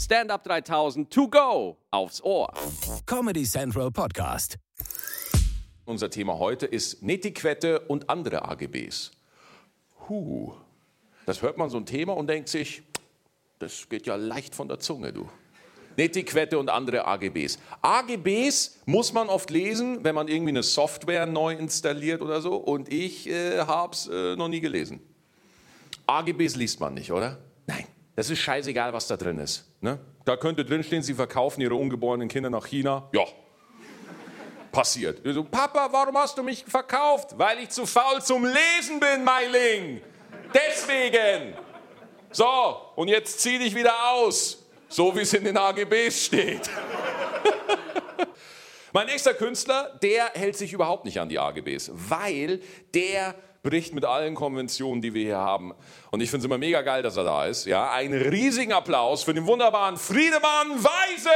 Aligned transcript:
Stand 0.00 0.30
Up 0.30 0.44
3000 0.44 1.10
to 1.10 1.28
go 1.28 1.76
aufs 1.90 2.22
Ohr. 2.22 2.52
Comedy 3.04 3.44
Central 3.44 3.90
Podcast. 3.90 4.56
Unser 5.86 6.08
Thema 6.08 6.38
heute 6.38 6.66
ist 6.66 7.02
Netiquette 7.02 7.80
und 7.80 8.08
andere 8.08 8.48
AGBs. 8.48 9.10
Huh. 10.08 10.52
Das 11.26 11.42
hört 11.42 11.58
man 11.58 11.68
so 11.68 11.78
ein 11.78 11.84
Thema 11.84 12.12
und 12.16 12.28
denkt 12.28 12.48
sich, 12.48 12.82
das 13.58 13.88
geht 13.88 14.06
ja 14.06 14.14
leicht 14.14 14.54
von 14.54 14.68
der 14.68 14.78
Zunge, 14.78 15.12
du. 15.12 15.28
Netiquette 15.96 16.60
und 16.60 16.70
andere 16.70 17.04
AGBs. 17.04 17.58
AGBs 17.82 18.78
muss 18.86 19.12
man 19.12 19.28
oft 19.28 19.50
lesen, 19.50 20.04
wenn 20.04 20.14
man 20.14 20.28
irgendwie 20.28 20.50
eine 20.50 20.62
Software 20.62 21.26
neu 21.26 21.54
installiert 21.54 22.22
oder 22.22 22.40
so. 22.40 22.54
Und 22.54 22.92
ich 22.92 23.28
äh, 23.28 23.58
habe 23.62 23.94
es 23.94 24.06
äh, 24.06 24.36
noch 24.36 24.46
nie 24.46 24.60
gelesen. 24.60 25.00
AGBs 26.06 26.54
liest 26.54 26.78
man 26.78 26.94
nicht, 26.94 27.10
oder? 27.10 27.38
Nein. 27.66 27.84
Das 28.18 28.30
ist 28.30 28.40
scheißegal, 28.40 28.92
was 28.92 29.06
da 29.06 29.16
drin 29.16 29.38
ist. 29.38 29.64
Ne? 29.80 29.96
Da 30.24 30.36
könnte 30.36 30.64
drinstehen, 30.64 31.04
Sie 31.04 31.14
verkaufen 31.14 31.60
Ihre 31.60 31.76
ungeborenen 31.76 32.26
Kinder 32.26 32.50
nach 32.50 32.66
China. 32.66 33.08
Ja, 33.12 33.22
passiert. 34.72 35.20
So, 35.24 35.44
Papa, 35.44 35.86
warum 35.92 36.18
hast 36.18 36.36
du 36.36 36.42
mich 36.42 36.64
verkauft? 36.64 37.38
Weil 37.38 37.60
ich 37.60 37.68
zu 37.68 37.86
faul 37.86 38.20
zum 38.20 38.44
Lesen 38.44 38.98
bin, 38.98 39.22
Meiling. 39.22 40.02
Deswegen. 40.52 41.54
So, 42.32 42.90
und 42.96 43.06
jetzt 43.06 43.38
zieh 43.38 43.56
dich 43.56 43.72
wieder 43.72 43.94
aus. 44.10 44.66
So 44.88 45.14
wie 45.14 45.20
es 45.20 45.32
in 45.32 45.44
den 45.44 45.56
AGBs 45.56 46.24
steht. 46.24 46.68
mein 48.92 49.06
nächster 49.06 49.34
Künstler, 49.34 49.96
der 50.02 50.32
hält 50.34 50.56
sich 50.56 50.72
überhaupt 50.72 51.04
nicht 51.04 51.20
an 51.20 51.28
die 51.28 51.38
AGBs, 51.38 51.92
weil 51.94 52.62
der 52.92 53.36
bricht 53.62 53.94
mit 53.94 54.04
allen 54.04 54.34
Konventionen, 54.34 55.02
die 55.02 55.14
wir 55.14 55.24
hier 55.24 55.38
haben. 55.38 55.72
Und 56.10 56.20
ich 56.20 56.30
finde 56.30 56.42
es 56.42 56.44
immer 56.46 56.58
mega 56.58 56.82
geil, 56.82 57.02
dass 57.02 57.16
er 57.16 57.24
da 57.24 57.46
ist. 57.46 57.66
Ja, 57.66 57.90
einen 57.90 58.20
riesigen 58.20 58.72
Applaus 58.72 59.22
für 59.22 59.34
den 59.34 59.46
wunderbaren 59.46 59.96
Friedemann 59.96 60.82
Weise. 60.82 61.28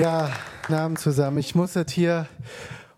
Ja, 0.00 0.30
Namen 0.70 0.96
zusammen. 0.96 1.36
Ich 1.36 1.54
muss 1.54 1.74
das 1.74 1.92
hier 1.92 2.26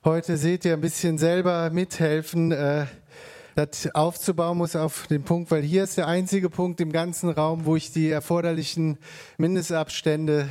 heute, 0.05 0.37
seht 0.37 0.65
ihr, 0.65 0.75
ein 0.75 0.81
bisschen 0.81 1.19
selber 1.19 1.69
mithelfen. 1.71 2.53
Äh, 2.53 2.87
das 3.57 3.93
aufzubauen 3.93 4.57
muss 4.57 4.77
auf 4.77 5.09
den 5.09 5.25
Punkt, 5.25 5.51
weil 5.51 5.63
hier 5.63 5.83
ist 5.83 5.99
der 5.99 6.07
einzige 6.07 6.49
Punkt 6.49 6.81
im 6.81 6.93
ganzen 6.93 7.31
Raum, 7.31 7.65
wo 7.65 7.75
ich 7.75 7.91
die 7.91 8.09
erforderlichen 8.09 8.99
Mindestabstände. 9.37 10.49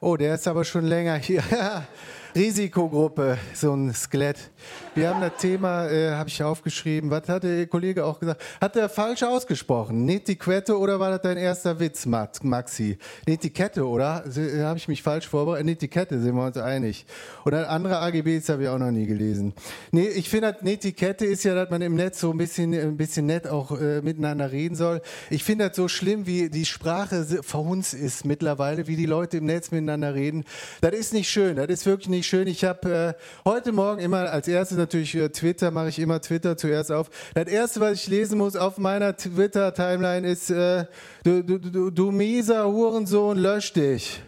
Oh, 0.00 0.16
der 0.16 0.34
ist 0.34 0.48
aber 0.48 0.64
schon 0.64 0.84
länger 0.84 1.14
hier. 1.14 1.44
Risikogruppe, 2.34 3.38
so 3.54 3.72
ein 3.72 3.94
Skelett. 3.94 4.50
Wir 4.98 5.10
haben 5.10 5.20
das 5.20 5.36
Thema, 5.40 5.88
äh, 5.88 6.10
habe 6.10 6.28
ich 6.28 6.42
aufgeschrieben. 6.42 7.08
Was 7.08 7.28
hat 7.28 7.44
der 7.44 7.68
Kollege 7.68 8.04
auch 8.04 8.18
gesagt? 8.18 8.42
Hat 8.60 8.74
er 8.74 8.88
falsch 8.88 9.22
ausgesprochen? 9.22 10.04
Netiquette 10.04 10.76
oder 10.76 10.98
war 10.98 11.10
das 11.12 11.22
dein 11.22 11.36
erster 11.36 11.78
Witz, 11.78 12.04
Maxi? 12.04 12.98
Netiquette, 13.24 13.86
oder? 13.86 14.24
Äh, 14.26 14.64
habe 14.64 14.76
ich 14.76 14.88
mich 14.88 15.00
falsch 15.00 15.28
vorbereitet? 15.28 15.66
Netiquette, 15.66 16.20
sind 16.20 16.34
wir 16.34 16.44
uns 16.44 16.56
einig. 16.56 17.06
Und 17.44 17.52
dann 17.52 17.66
andere 17.66 18.00
AGBs 18.00 18.48
habe 18.48 18.64
ich 18.64 18.68
auch 18.68 18.78
noch 18.78 18.90
nie 18.90 19.06
gelesen. 19.06 19.54
Nee, 19.92 20.08
ich 20.08 20.28
finde, 20.28 20.56
Netiquette 20.62 21.26
ist 21.26 21.44
ja, 21.44 21.54
dass 21.54 21.70
man 21.70 21.80
im 21.80 21.94
Netz 21.94 22.18
so 22.18 22.32
ein 22.32 22.36
bisschen, 22.36 22.74
ein 22.74 22.96
bisschen 22.96 23.26
nett 23.26 23.46
auch 23.46 23.80
äh, 23.80 24.02
miteinander 24.02 24.50
reden 24.50 24.74
soll. 24.74 25.00
Ich 25.30 25.44
finde 25.44 25.68
das 25.68 25.76
so 25.76 25.86
schlimm, 25.86 26.26
wie 26.26 26.50
die 26.50 26.64
Sprache 26.64 27.24
verhunzt 27.44 27.94
ist 27.94 28.24
mittlerweile, 28.24 28.88
wie 28.88 28.96
die 28.96 29.06
Leute 29.06 29.36
im 29.36 29.46
Netz 29.46 29.70
miteinander 29.70 30.16
reden. 30.16 30.44
Das 30.80 30.90
ist 30.90 31.12
nicht 31.12 31.30
schön. 31.30 31.54
Das 31.54 31.68
ist 31.68 31.86
wirklich 31.86 32.08
nicht 32.08 32.26
schön. 32.26 32.48
Ich 32.48 32.64
habe 32.64 33.14
äh, 33.16 33.48
heute 33.48 33.70
Morgen 33.70 34.00
immer 34.00 34.32
als 34.32 34.48
erstes 34.48 34.87
natürlich 34.88 35.14
äh, 35.14 35.28
Twitter, 35.28 35.70
mache 35.70 35.88
ich 35.88 35.98
immer 35.98 36.20
Twitter 36.20 36.56
zuerst 36.56 36.90
auf. 36.90 37.10
Das 37.34 37.46
erste, 37.46 37.80
was 37.80 37.92
ich 37.94 38.08
lesen 38.08 38.38
muss 38.38 38.56
auf 38.56 38.78
meiner 38.78 39.16
Twitter-Timeline 39.16 40.26
ist, 40.26 40.50
äh, 40.50 40.86
du, 41.24 41.42
du, 41.42 41.58
du, 41.58 41.90
du 41.90 42.10
mieser 42.10 42.66
Hurensohn, 42.66 43.36
lösch 43.38 43.72
dich. 43.72 44.22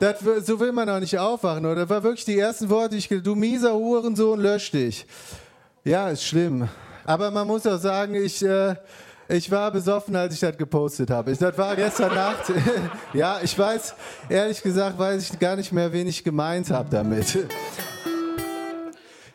Das, 0.00 0.16
so 0.44 0.58
will 0.58 0.72
man 0.72 0.88
auch 0.88 0.98
nicht 0.98 1.18
aufwachen, 1.18 1.64
oder? 1.64 1.82
Das 1.82 1.90
war 1.90 2.02
wirklich 2.02 2.24
die 2.24 2.38
ersten 2.38 2.70
Worte, 2.70 2.96
ich 2.96 3.08
du 3.08 3.34
mieser 3.34 3.74
Hurensohn, 3.74 4.40
lösch 4.40 4.70
dich. 4.70 5.06
Ja, 5.84 6.08
ist 6.08 6.24
schlimm. 6.24 6.68
Aber 7.04 7.30
man 7.30 7.46
muss 7.46 7.66
auch 7.66 7.78
sagen, 7.78 8.14
ich, 8.14 8.42
äh, 8.44 8.74
ich 9.28 9.50
war 9.50 9.70
besoffen, 9.70 10.16
als 10.16 10.34
ich 10.34 10.40
das 10.40 10.56
gepostet 10.56 11.10
habe. 11.10 11.34
Das 11.34 11.56
war 11.56 11.76
gestern 11.76 12.14
Nacht. 12.14 12.52
ja, 13.12 13.38
ich 13.42 13.56
weiß, 13.56 13.94
ehrlich 14.28 14.60
gesagt, 14.60 14.98
weiß 14.98 15.30
ich 15.30 15.38
gar 15.38 15.54
nicht 15.54 15.72
mehr, 15.72 15.92
wen 15.92 16.08
ich 16.08 16.24
gemeint 16.24 16.70
habe 16.70 16.88
damit. 16.90 17.38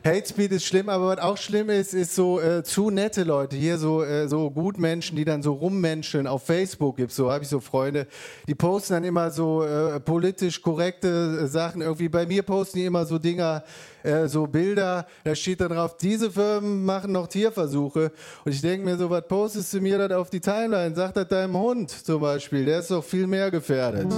Hate 0.06 0.28
Speed 0.28 0.52
ist 0.52 0.66
schlimm, 0.66 0.88
aber 0.88 1.08
was 1.08 1.18
auch 1.18 1.36
schlimm 1.36 1.72
ist, 1.72 1.96
ist 1.96 2.14
so 2.14 2.40
äh, 2.40 2.64
zu 2.64 2.92
nette 2.92 3.24
Leute 3.24 3.56
hier, 3.56 3.80
so, 3.80 4.04
äh, 4.04 4.28
so 4.28 4.52
Gutmenschen, 4.52 5.18
die 5.18 5.26
dann 5.26 5.42
so 5.42 5.54
rummenscheln. 5.54 6.28
Auf 6.28 6.44
Facebook 6.46 6.98
gibt 6.98 7.12
so, 7.12 7.32
habe 7.32 7.44
ich 7.44 7.50
so 7.50 7.60
Freunde, 7.60 8.06
die 8.48 8.54
posten 8.54 8.94
dann 8.94 9.04
immer 9.04 9.32
so 9.32 9.64
äh, 9.64 10.00
politisch 10.00 10.62
korrekte 10.62 11.40
äh, 11.42 11.48
Sachen. 11.48 11.82
Irgendwie 11.82 12.08
bei 12.08 12.28
mir 12.28 12.44
posten 12.44 12.78
die 12.78 12.86
immer 12.86 13.04
so 13.08 13.18
Dinger, 13.18 13.64
äh, 14.04 14.28
so 14.28 14.46
Bilder, 14.46 15.08
da 15.24 15.34
steht 15.34 15.62
dann 15.62 15.70
drauf, 15.70 15.98
diese 15.98 16.30
Firmen 16.30 16.86
machen 16.86 17.12
noch 17.12 17.26
Tierversuche. 17.26 18.12
Und 18.44 18.52
ich 18.52 18.62
denke 18.62 18.86
mir 18.86 18.98
so, 18.98 19.10
was 19.10 19.28
postest 19.28 19.74
du 19.74 19.82
mir 19.82 19.98
das 19.98 20.12
auf 20.16 20.30
die 20.30 20.40
Timeline? 20.40 20.94
Sag 20.94 21.16
das 21.16 21.30
deinem 21.30 21.58
Hund 21.58 21.90
zum 21.90 22.22
Beispiel, 22.22 22.64
der 22.64 22.82
ist 22.82 22.92
doch 22.92 23.04
viel 23.04 23.26
mehr 23.26 23.50
gefährdet. 23.50 24.14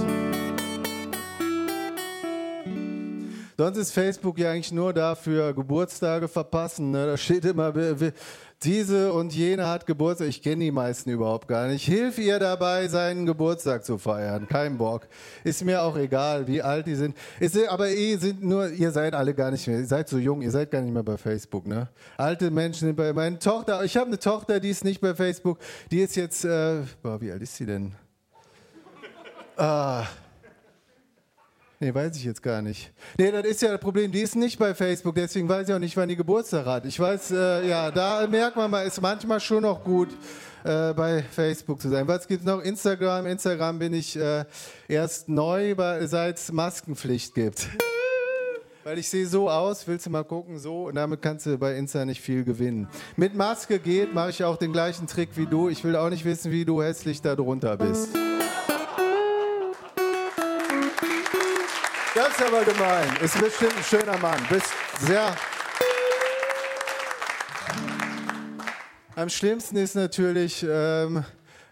Sonst 3.60 3.76
ist 3.76 3.90
Facebook 3.90 4.38
ja 4.38 4.52
eigentlich 4.52 4.70
nur 4.70 4.92
dafür 4.92 5.52
Geburtstage 5.52 6.28
verpassen. 6.28 6.92
Ne? 6.92 7.06
Da 7.06 7.16
steht 7.16 7.44
immer, 7.44 7.74
diese 8.62 9.12
und 9.12 9.34
jene 9.34 9.66
hat 9.66 9.84
Geburtstag. 9.84 10.28
Ich 10.28 10.42
kenne 10.42 10.62
die 10.62 10.70
meisten 10.70 11.10
überhaupt 11.10 11.48
gar 11.48 11.66
nicht. 11.66 11.84
Hilf 11.84 12.18
ihr 12.18 12.38
dabei, 12.38 12.86
seinen 12.86 13.26
Geburtstag 13.26 13.84
zu 13.84 13.98
feiern. 13.98 14.46
Kein 14.46 14.78
Bock. 14.78 15.08
Ist 15.42 15.64
mir 15.64 15.82
auch 15.82 15.96
egal, 15.96 16.46
wie 16.46 16.62
alt 16.62 16.86
die 16.86 16.94
sind. 16.94 17.16
Ist, 17.40 17.58
aber 17.68 17.90
ihr 17.90 18.20
sind 18.20 18.44
nur, 18.44 18.70
ihr 18.70 18.92
seid 18.92 19.12
alle 19.14 19.34
gar 19.34 19.50
nicht 19.50 19.66
mehr. 19.66 19.80
Ihr 19.80 19.86
seid 19.86 20.08
so 20.08 20.18
jung, 20.18 20.40
ihr 20.40 20.52
seid 20.52 20.70
gar 20.70 20.80
nicht 20.80 20.94
mehr 20.94 21.02
bei 21.02 21.16
Facebook. 21.16 21.66
Ne? 21.66 21.88
Alte 22.16 22.52
Menschen 22.52 22.86
sind 22.86 22.96
bei 22.96 23.12
meiner 23.12 23.40
Tochter. 23.40 23.82
Ich 23.82 23.96
habe 23.96 24.06
eine 24.06 24.20
Tochter, 24.20 24.60
die 24.60 24.70
ist 24.70 24.84
nicht 24.84 25.00
bei 25.00 25.16
Facebook. 25.16 25.58
Die 25.90 25.98
ist 25.98 26.14
jetzt, 26.14 26.44
äh, 26.44 26.82
boah, 27.02 27.20
wie 27.20 27.32
alt 27.32 27.42
ist 27.42 27.56
sie 27.56 27.66
denn? 27.66 27.92
Ah. 29.56 30.06
Nee, 31.80 31.94
weiß 31.94 32.16
ich 32.16 32.24
jetzt 32.24 32.42
gar 32.42 32.60
nicht. 32.60 32.92
Nee, 33.18 33.30
das 33.30 33.44
ist 33.44 33.62
ja 33.62 33.70
das 33.70 33.80
Problem. 33.80 34.10
Die 34.10 34.20
ist 34.20 34.34
nicht 34.34 34.58
bei 34.58 34.74
Facebook, 34.74 35.14
deswegen 35.14 35.48
weiß 35.48 35.68
ich 35.68 35.74
auch 35.74 35.78
nicht, 35.78 35.96
wann 35.96 36.08
die 36.08 36.16
Geburtstag 36.16 36.66
hat. 36.66 36.84
Ich 36.86 36.98
weiß, 36.98 37.30
äh, 37.30 37.68
ja, 37.68 37.90
da 37.92 38.26
merkt 38.26 38.56
man 38.56 38.68
mal, 38.68 38.82
ist 38.82 39.00
manchmal 39.00 39.38
schon 39.38 39.62
noch 39.62 39.84
gut, 39.84 40.08
äh, 40.64 40.92
bei 40.92 41.22
Facebook 41.22 41.80
zu 41.80 41.88
sein. 41.88 42.08
Was 42.08 42.26
gibt 42.26 42.40
es 42.40 42.46
noch? 42.46 42.60
Instagram. 42.60 43.26
Instagram 43.26 43.78
bin 43.78 43.92
ich 43.92 44.16
äh, 44.16 44.44
erst 44.88 45.28
neu, 45.28 45.76
seit 46.06 46.38
es 46.38 46.50
Maskenpflicht 46.50 47.34
gibt. 47.34 47.68
Weil 48.82 48.98
ich 48.98 49.08
sehe 49.08 49.26
so 49.26 49.48
aus, 49.48 49.86
willst 49.86 50.06
du 50.06 50.10
mal 50.10 50.24
gucken, 50.24 50.58
so, 50.58 50.86
und 50.86 50.94
damit 50.94 51.22
kannst 51.22 51.46
du 51.46 51.58
bei 51.58 51.76
Insta 51.76 52.04
nicht 52.04 52.22
viel 52.22 52.42
gewinnen. 52.42 52.88
Mit 53.16 53.34
Maske 53.34 53.78
geht, 53.78 54.14
mache 54.14 54.30
ich 54.30 54.42
auch 54.42 54.56
den 54.56 54.72
gleichen 54.72 55.06
Trick 55.06 55.30
wie 55.36 55.46
du. 55.46 55.68
Ich 55.68 55.84
will 55.84 55.94
auch 55.94 56.08
nicht 56.08 56.24
wissen, 56.24 56.50
wie 56.50 56.64
du 56.64 56.82
hässlich 56.82 57.20
da 57.20 57.36
drunter 57.36 57.76
bist. 57.76 58.08
Ist 62.38 62.46
aber 62.46 62.64
gemein. 62.64 63.08
Ist 63.22 63.40
bestimmt 63.40 63.76
ein 63.76 63.82
schöner 63.82 64.18
Mann. 64.18 64.38
Bist 64.48 64.68
sehr. 65.00 65.34
Am 69.16 69.28
schlimmsten 69.28 69.76
ist 69.76 69.96
natürlich, 69.96 70.64
ähm, 70.68 71.24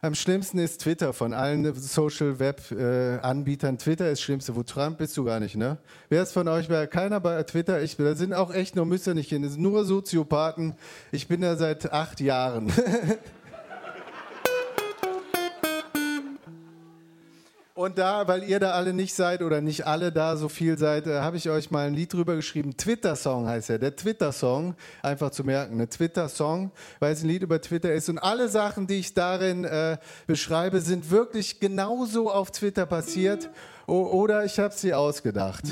am 0.03 0.15
schlimmsten 0.17 0.59
ist 0.59 0.81
Twitter 0.81 1.13
von 1.13 1.33
allen 1.33 1.73
Social 1.75 2.41
Web 2.41 2.73
äh, 2.73 3.19
Anbietern. 3.19 3.79
Twitter 3.79 4.07
ist 4.07 4.19
das 4.19 4.23
Schlimmste. 4.23 4.57
Wo 4.57 4.65
Trump 4.65 4.99
bist 4.99 5.17
du 5.17 5.25
gar 5.25 5.39
nicht, 5.39 5.55
ne? 5.55 5.79
Wer 6.09 6.23
ist 6.23 6.33
von 6.33 6.49
euch? 6.49 6.69
Keiner 6.91 7.21
bei 7.21 7.43
Twitter. 7.45 7.81
Ich, 7.83 7.97
da 7.97 8.17
sind 8.17 8.35
auch 8.35 8.53
echt 8.53 8.75
nur 8.75 8.87
müsst 8.87 9.07
ihr 9.07 9.15
nicht 9.15 9.29
hin. 9.29 9.43
Das 9.43 9.53
sind 9.53 9.63
nur 9.63 9.85
Soziopathen. 9.85 10.75
Ich 11.13 11.29
bin 11.29 11.43
da 11.43 11.55
seit 11.57 11.93
acht 11.93 12.21
Jahren. 12.21 12.73
Und 17.77 17.99
da, 17.99 18.27
weil 18.27 18.43
ihr 18.45 18.59
da 18.59 18.71
alle 18.71 18.95
nicht 18.95 19.15
seid 19.15 19.43
oder 19.43 19.61
nicht 19.61 19.87
alle 19.87 20.11
da 20.11 20.39
so 20.39 20.49
viel 20.49 20.79
seid, 20.79 21.07
äh, 21.07 21.21
habe 21.21 21.37
ich 21.37 21.51
euch 21.51 21.71
mal 21.71 21.87
ein 21.87 21.93
Lied 21.93 22.11
drüber 22.11 22.35
geschrieben. 22.35 22.75
Twitter-Song 22.75 23.47
heißt 23.47 23.69
er. 23.69 23.79
Der 23.79 23.95
Twitter-Song, 23.95 24.75
einfach 25.03 25.31
zu 25.31 25.45
merken. 25.45 25.79
Ein 25.79 25.91
Twitter-Song, 25.91 26.71
weil 27.01 27.13
es 27.13 27.23
ein 27.23 27.29
Lied 27.29 27.43
über 27.43 27.61
Twitter 27.61 27.93
ist. 27.93 28.09
Und 28.09 28.19
alle 28.19 28.49
Sachen, 28.49 28.87
die 28.87 28.95
ich 28.95 29.13
darin 29.13 29.65
äh, 29.65 29.99
beschreibe, 30.27 30.81
sind 30.81 31.11
wirklich 31.11 31.61
genauso 31.61 32.31
auf 32.31 32.51
Twitter 32.51 32.87
passiert. 32.87 33.51
O 33.87 34.05
oder 34.05 34.47
ich 34.47 34.59
habe 34.59 34.73
sie 34.73 34.95
ausgedacht. 34.95 35.65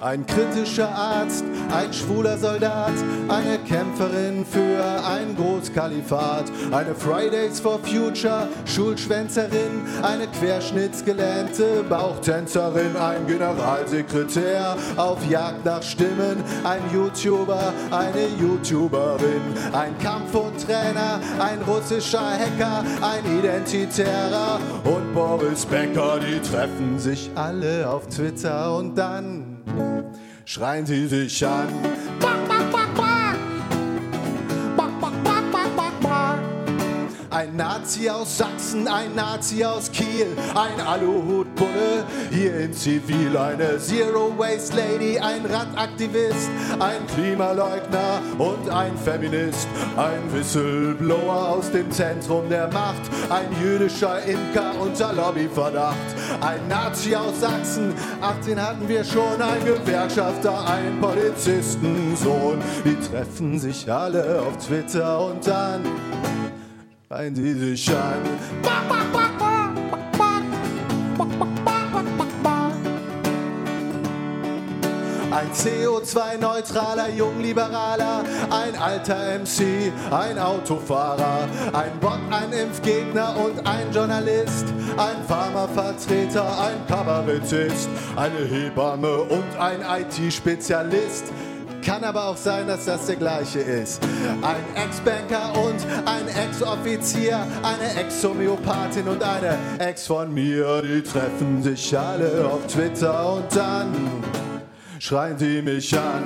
Ein 0.00 0.24
kritischer 0.26 0.88
Arzt, 0.88 1.44
ein 1.70 1.92
schwuler 1.92 2.38
Soldat, 2.38 2.92
eine 3.28 3.58
Kämpferin 3.58 4.44
für 4.44 4.82
ein 5.04 5.36
Großkalifat, 5.36 6.44
eine 6.70 6.94
Fridays 6.94 7.60
for 7.60 7.78
Future 7.80 8.48
Schulschwänzerin, 8.64 9.82
eine 10.02 10.26
querschnittsgelähmte 10.28 11.84
Bauchtänzerin, 11.88 12.96
ein 12.96 13.26
Generalsekretär 13.26 14.76
auf 14.96 15.18
Jagd 15.28 15.64
nach 15.64 15.82
Stimmen, 15.82 16.42
ein 16.64 16.82
YouTuber, 16.92 17.72
eine 17.90 18.28
YouTuberin, 18.40 19.42
ein 19.72 19.98
Kampf- 19.98 20.34
und 20.34 20.64
Trainer, 20.64 21.20
ein 21.38 21.60
russischer 21.62 22.20
Hacker, 22.20 22.84
ein 23.00 23.38
Identitärer 23.38 24.60
und 24.84 25.12
Boris 25.12 25.66
Becker, 25.66 26.18
die 26.20 26.40
treffen 26.40 26.98
sich 26.98 27.30
alle 27.34 27.88
auf 27.88 28.06
Twitter 28.08 28.76
und 28.76 28.96
dann 28.96 29.57
schreien 30.44 30.86
sie 30.86 31.06
sich 31.06 31.46
an. 31.46 31.68
Ein 37.38 37.54
Nazi 37.54 38.10
aus 38.10 38.36
Sachsen, 38.36 38.88
ein 38.88 39.14
Nazi 39.14 39.64
aus 39.64 39.92
Kiel, 39.92 40.26
ein 40.56 40.84
Aluhutbulle 40.84 42.04
hier 42.32 42.58
in 42.58 42.72
Zivil, 42.72 43.36
eine 43.36 43.78
Zero 43.78 44.36
Waste 44.36 44.74
Lady, 44.74 45.20
ein 45.20 45.46
Radaktivist, 45.46 46.50
ein 46.80 47.06
Klimaleugner 47.14 48.20
und 48.38 48.68
ein 48.68 48.96
Feminist, 48.96 49.68
ein 49.96 50.34
Whistleblower 50.34 51.50
aus 51.50 51.70
dem 51.70 51.88
Zentrum 51.92 52.48
der 52.48 52.66
Macht, 52.72 53.02
ein 53.30 53.46
jüdischer 53.62 54.20
Imker 54.24 54.72
unter 54.80 55.12
Lobbyverdacht, 55.12 55.94
ein 56.40 56.66
Nazi 56.66 57.14
aus 57.14 57.40
Sachsen, 57.40 57.94
18 58.20 58.60
hatten 58.60 58.88
wir 58.88 59.04
schon, 59.04 59.40
ein 59.40 59.64
Gewerkschafter, 59.64 60.68
ein 60.68 61.00
Polizistensohn, 61.00 62.60
die 62.84 62.96
treffen 63.08 63.60
sich 63.60 63.88
alle 63.88 64.42
auf 64.42 64.56
Twitter 64.56 65.24
und 65.24 65.46
dann 65.46 65.84
sie 67.34 67.54
sich 67.54 67.88
an. 67.90 68.22
Ein 75.30 75.52
CO2-neutraler 75.52 77.10
Jungliberaler, 77.10 78.24
ein 78.50 78.74
alter 78.76 79.38
MC, 79.38 79.92
ein 80.10 80.38
Autofahrer, 80.38 81.48
ein 81.72 81.98
Bot, 82.00 82.18
ein 82.30 82.52
Impfgegner 82.52 83.36
und 83.36 83.66
ein 83.66 83.92
Journalist, 83.92 84.66
ein 84.96 85.24
Pharmavertreter, 85.28 86.60
ein 86.60 86.86
Kabarettist, 86.88 87.88
eine 88.16 88.44
Hebamme 88.46 89.18
und 89.22 89.56
ein 89.58 89.80
IT-Spezialist. 90.02 91.24
Kann 91.88 92.04
aber 92.04 92.26
auch 92.26 92.36
sein, 92.36 92.66
dass 92.66 92.84
das 92.84 93.06
der 93.06 93.16
gleiche 93.16 93.60
ist. 93.60 94.02
Ein 94.42 94.84
Ex-Banker 94.84 95.58
und 95.58 95.86
ein 96.04 96.28
Ex-Offizier, 96.28 97.38
eine 97.62 97.98
Ex-Homöopathin 97.98 99.08
und 99.08 99.22
eine 99.22 99.56
Ex 99.78 100.06
von 100.06 100.34
mir, 100.34 100.82
die 100.82 101.00
treffen 101.00 101.62
sich 101.62 101.98
alle 101.98 102.46
auf 102.46 102.66
Twitter 102.66 103.32
und 103.32 103.56
dann 103.56 103.94
schreien 104.98 105.38
sie 105.38 105.62
mich 105.62 105.98
an. 105.98 106.24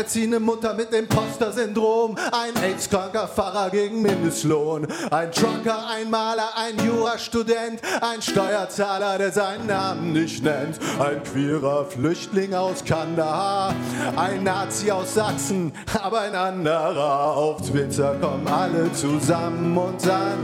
Alleinerziehende 0.00 0.40
Mutter 0.40 0.72
mit 0.74 0.92
Imposter-Syndrom, 0.92 2.16
ein 2.32 2.62
AIDS-kranker 2.62 3.28
Pfarrer 3.28 3.68
gegen 3.68 4.00
Mindestlohn, 4.00 4.86
ein 5.10 5.30
Trucker, 5.30 5.88
ein 5.88 6.08
Maler, 6.08 6.48
ein 6.56 6.74
Jurastudent, 6.86 7.80
ein 8.00 8.22
Steuerzahler, 8.22 9.18
der 9.18 9.30
seinen 9.30 9.66
Namen 9.66 10.12
nicht 10.14 10.42
nennt, 10.42 10.78
ein 10.98 11.22
queerer 11.22 11.84
Flüchtling 11.84 12.54
aus 12.54 12.82
Kandahar, 12.82 13.74
ein 14.16 14.42
Nazi 14.42 14.90
aus 14.90 15.14
Sachsen, 15.14 15.72
aber 16.02 16.20
ein 16.22 16.34
anderer. 16.34 17.36
Auf 17.36 17.60
Twitter 17.68 18.14
kommen 18.20 18.48
alle 18.48 18.90
zusammen 18.92 19.76
und 19.76 20.06
dann 20.06 20.38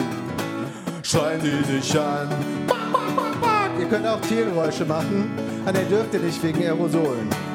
schreien 1.02 1.41
die 1.41 1.73
dich 1.73 1.99
an. 1.99 2.29
Ihr 3.81 3.87
könnt 3.87 4.06
auch 4.06 4.20
Tiergeräusche 4.20 4.85
machen, 4.85 5.31
aber 5.64 5.73
der 5.73 5.85
dürft 5.85 6.12
ihr 6.12 6.20
nicht 6.20 6.43
wegen 6.43 6.62
Aerosolen. 6.62 7.46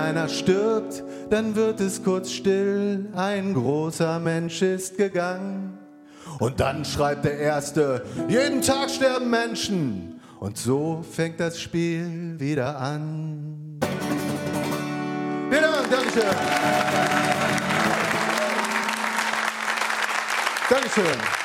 Einer 0.00 0.28
stirbt, 0.28 1.02
dann 1.30 1.54
wird 1.54 1.80
es 1.80 2.02
kurz 2.02 2.30
still, 2.30 3.08
ein 3.14 3.54
großer 3.54 4.18
Mensch 4.18 4.62
ist 4.62 4.96
gegangen. 4.96 5.78
Und 6.38 6.60
dann 6.60 6.84
schreibt 6.84 7.24
der 7.24 7.38
Erste, 7.38 8.04
jeden 8.28 8.62
Tag 8.62 8.90
sterben 8.90 9.30
Menschen. 9.30 10.20
Und 10.38 10.56
so 10.56 11.04
fängt 11.08 11.38
das 11.38 11.60
Spiel 11.60 12.40
wieder 12.40 12.78
an. 12.78 13.78
Vielen 15.50 15.62
Dank, 15.62 15.90
Dankeschön. 15.90 16.22
Dankeschön. 20.70 21.39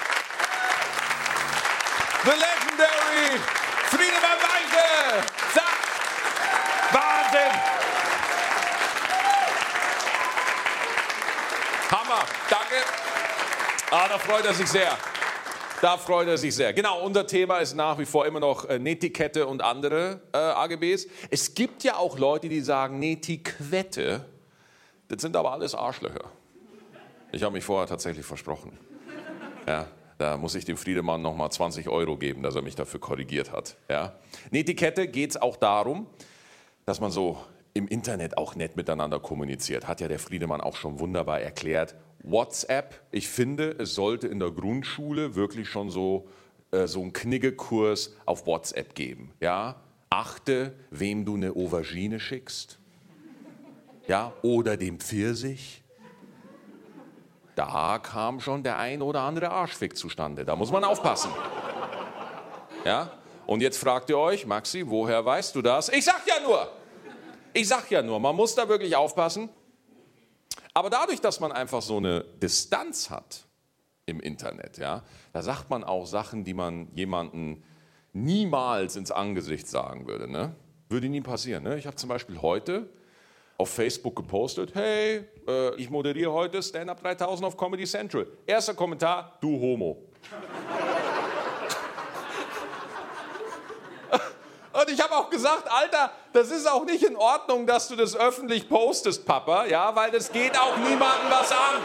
Danke. 12.50 12.76
Ah, 13.92 14.08
da 14.08 14.18
freut 14.18 14.46
er 14.46 14.54
sich 14.54 14.68
sehr. 14.68 14.98
Da 15.82 15.98
freut 15.98 16.28
er 16.28 16.38
sich 16.38 16.56
sehr. 16.56 16.74
Genau, 16.74 17.02
unser 17.04 17.28
Thema 17.28 17.60
ist 17.60 17.76
nach 17.76 18.00
wie 18.00 18.06
vor 18.06 18.26
immer 18.26 18.40
noch 18.40 18.66
äh, 18.66 18.80
Netiquette 18.80 19.46
und 19.46 19.62
andere 19.62 20.22
äh, 20.34 20.38
AGBs. 20.38 21.08
Es 21.30 21.54
gibt 21.54 21.84
ja 21.84 21.98
auch 21.98 22.18
Leute, 22.18 22.50
die 22.50 22.62
sagen 22.62 23.00
Netiquette. 23.00 24.26
Das 25.08 25.22
sind 25.22 25.36
aber 25.36 25.52
alles 25.52 25.76
Arschlöcher. 25.76 26.32
Ich 27.32 27.44
habe 27.44 27.54
mich 27.54 27.64
vorher 27.64 27.88
tatsächlich 27.88 28.26
versprochen. 28.26 28.78
Ja, 29.68 29.88
da 30.18 30.38
muss 30.38 30.56
ich 30.56 30.64
dem 30.66 30.78
Friedemann 30.78 31.22
nochmal 31.22 31.52
20 31.52 31.90
Euro 31.90 32.18
geben, 32.18 32.42
dass 32.42 32.56
er 32.56 32.62
mich 32.62 32.76
dafür 32.76 33.00
korrigiert 33.00 33.52
hat. 33.52 33.76
Ja. 33.90 34.16
Netiquette 34.52 35.08
geht 35.08 35.32
es 35.32 35.38
auch 35.38 35.58
darum, 35.58 36.08
dass 36.86 37.02
man 37.02 37.12
so 37.12 37.38
im 37.74 37.88
Internet 37.88 38.38
auch 38.38 38.56
nett 38.56 38.78
miteinander 38.78 39.20
kommuniziert. 39.20 39.88
Hat 39.88 40.00
ja 40.00 40.08
der 40.08 40.20
Friedemann 40.20 40.62
auch 40.62 40.78
schon 40.78 41.00
wunderbar 41.00 41.42
erklärt. 41.42 41.96
WhatsApp, 42.28 43.02
ich 43.12 43.28
finde, 43.30 43.76
es 43.78 43.94
sollte 43.94 44.28
in 44.28 44.40
der 44.40 44.52
Grundschule 44.52 45.36
wirklich 45.36 45.70
schon 45.70 45.90
so, 45.90 46.28
äh, 46.72 46.88
so 46.88 47.02
einen 47.02 47.14
Kniggekurs 47.14 48.16
auf 48.26 48.48
WhatsApp 48.48 48.96
geben. 48.96 49.32
Ja? 49.40 49.76
Achte, 50.10 50.74
wem 50.90 51.24
du 51.24 51.36
eine 51.36 51.52
Aubergine 51.52 52.20
schickst. 52.20 52.80
Ja? 54.08 54.34
Oder 54.42 54.76
dem 54.76 55.00
Pfirsich. 55.00 55.84
Da 57.56 58.00
kam 58.00 58.40
schon 58.40 58.64
der 58.64 58.80
ein 58.80 59.02
oder 59.02 59.22
andere 59.22 59.52
Arschfick 59.52 59.96
zustande. 59.96 60.44
Da 60.44 60.56
muss 60.56 60.72
man 60.72 60.84
aufpassen. 60.84 61.32
Ja? 62.84 63.12
Und 63.46 63.62
jetzt 63.62 63.78
fragt 63.78 64.10
ihr 64.10 64.18
euch, 64.18 64.46
Maxi, 64.48 64.84
woher 64.86 65.24
weißt 65.24 65.56
du 65.56 65.62
das? 65.62 65.90
Ich 65.90 66.04
sag 66.04 66.22
ja 66.28 66.42
nur, 66.44 66.70
ich 67.54 67.68
sag 67.68 67.90
ja 67.92 68.02
nur, 68.02 68.20
man 68.20 68.36
muss 68.36 68.56
da 68.56 68.68
wirklich 68.68 68.96
aufpassen. 68.96 69.50
Aber 70.76 70.90
dadurch, 70.90 71.22
dass 71.22 71.40
man 71.40 71.54
einfach 71.54 71.82
so 71.82 71.98
eine 71.98 72.26
Distanz 72.42 73.10
hat 73.10 73.46
im 74.06 74.20
Internet, 74.20 74.78
ja, 74.78 75.04
da 75.32 75.42
sagt 75.42 75.70
man 75.70 75.86
auch 75.86 76.06
Sachen, 76.06 76.44
die 76.44 76.54
man 76.54 76.90
jemanden 76.94 77.64
niemals 78.12 78.98
ins 78.98 79.10
Angesicht 79.10 79.70
sagen 79.70 80.06
würde. 80.06 80.30
Ne? 80.30 80.54
Würde 80.90 81.08
nie 81.08 81.22
passieren. 81.22 81.64
Ne? 81.64 81.78
Ich 81.78 81.88
habe 81.88 81.96
zum 81.96 82.10
Beispiel 82.10 82.42
heute 82.42 82.90
auf 83.58 83.70
Facebook 83.70 84.18
gepostet, 84.18 84.76
hey, 84.76 85.24
äh, 85.48 85.76
ich 85.76 85.90
moderiere 85.90 86.34
heute 86.34 86.62
Stand-Up 86.62 87.02
3000 87.02 87.48
auf 87.48 87.56
Comedy 87.56 87.86
Central. 87.86 88.28
Erster 88.46 88.74
Kommentar, 88.74 89.38
du 89.40 89.58
Homo. 89.58 90.04
Und 94.86 94.94
ich 94.94 95.02
habe 95.02 95.16
auch 95.16 95.32
gesagt, 95.32 95.68
Alter, 95.68 96.12
das 96.32 96.52
ist 96.52 96.70
auch 96.70 96.86
nicht 96.86 97.02
in 97.02 97.16
Ordnung, 97.16 97.66
dass 97.66 97.88
du 97.88 97.96
das 97.96 98.16
öffentlich 98.16 98.70
postest, 98.70 99.26
Papa, 99.26 99.66
ja, 99.66 99.96
weil 99.96 100.12
das 100.12 100.32
geht 100.32 100.56
auch 100.60 100.78
niemandem 100.78 101.32
was 101.32 101.52
an. 101.52 101.82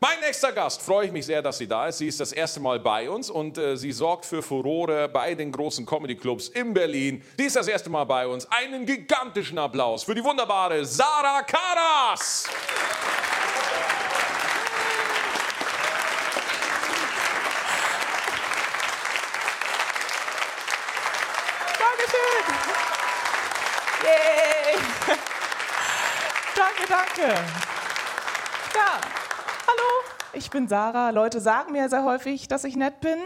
Mein 0.00 0.20
nächster 0.20 0.52
Gast, 0.52 0.80
freue 0.80 1.06
ich 1.06 1.12
mich 1.12 1.26
sehr, 1.26 1.42
dass 1.42 1.58
sie 1.58 1.66
da 1.66 1.88
ist. 1.88 1.98
Sie 1.98 2.06
ist 2.06 2.20
das 2.20 2.32
erste 2.32 2.60
Mal 2.60 2.78
bei 2.80 3.10
uns 3.10 3.28
und 3.28 3.58
äh, 3.58 3.76
sie 3.76 3.92
sorgt 3.92 4.24
für 4.24 4.42
Furore 4.42 5.08
bei 5.08 5.34
den 5.34 5.52
großen 5.52 5.84
Comedy-Clubs 5.84 6.48
in 6.48 6.72
Berlin. 6.72 7.22
Sie 7.36 7.44
ist 7.44 7.56
das 7.56 7.68
erste 7.68 7.90
Mal 7.90 8.04
bei 8.04 8.26
uns. 8.26 8.46
Einen 8.50 8.86
gigantischen 8.86 9.58
Applaus 9.58 10.04
für 10.04 10.14
die 10.14 10.24
wunderbare 10.24 10.86
Sarah 10.86 11.42
Karas. 11.42 12.44
Danke. 26.88 27.34
Ja, 28.74 29.00
hallo, 29.66 30.14
ich 30.32 30.50
bin 30.50 30.68
Sarah. 30.68 31.10
Leute 31.10 31.40
sagen 31.40 31.72
mir 31.72 31.88
sehr 31.88 32.04
häufig, 32.04 32.48
dass 32.48 32.64
ich 32.64 32.76
nett 32.76 33.00
bin. 33.00 33.18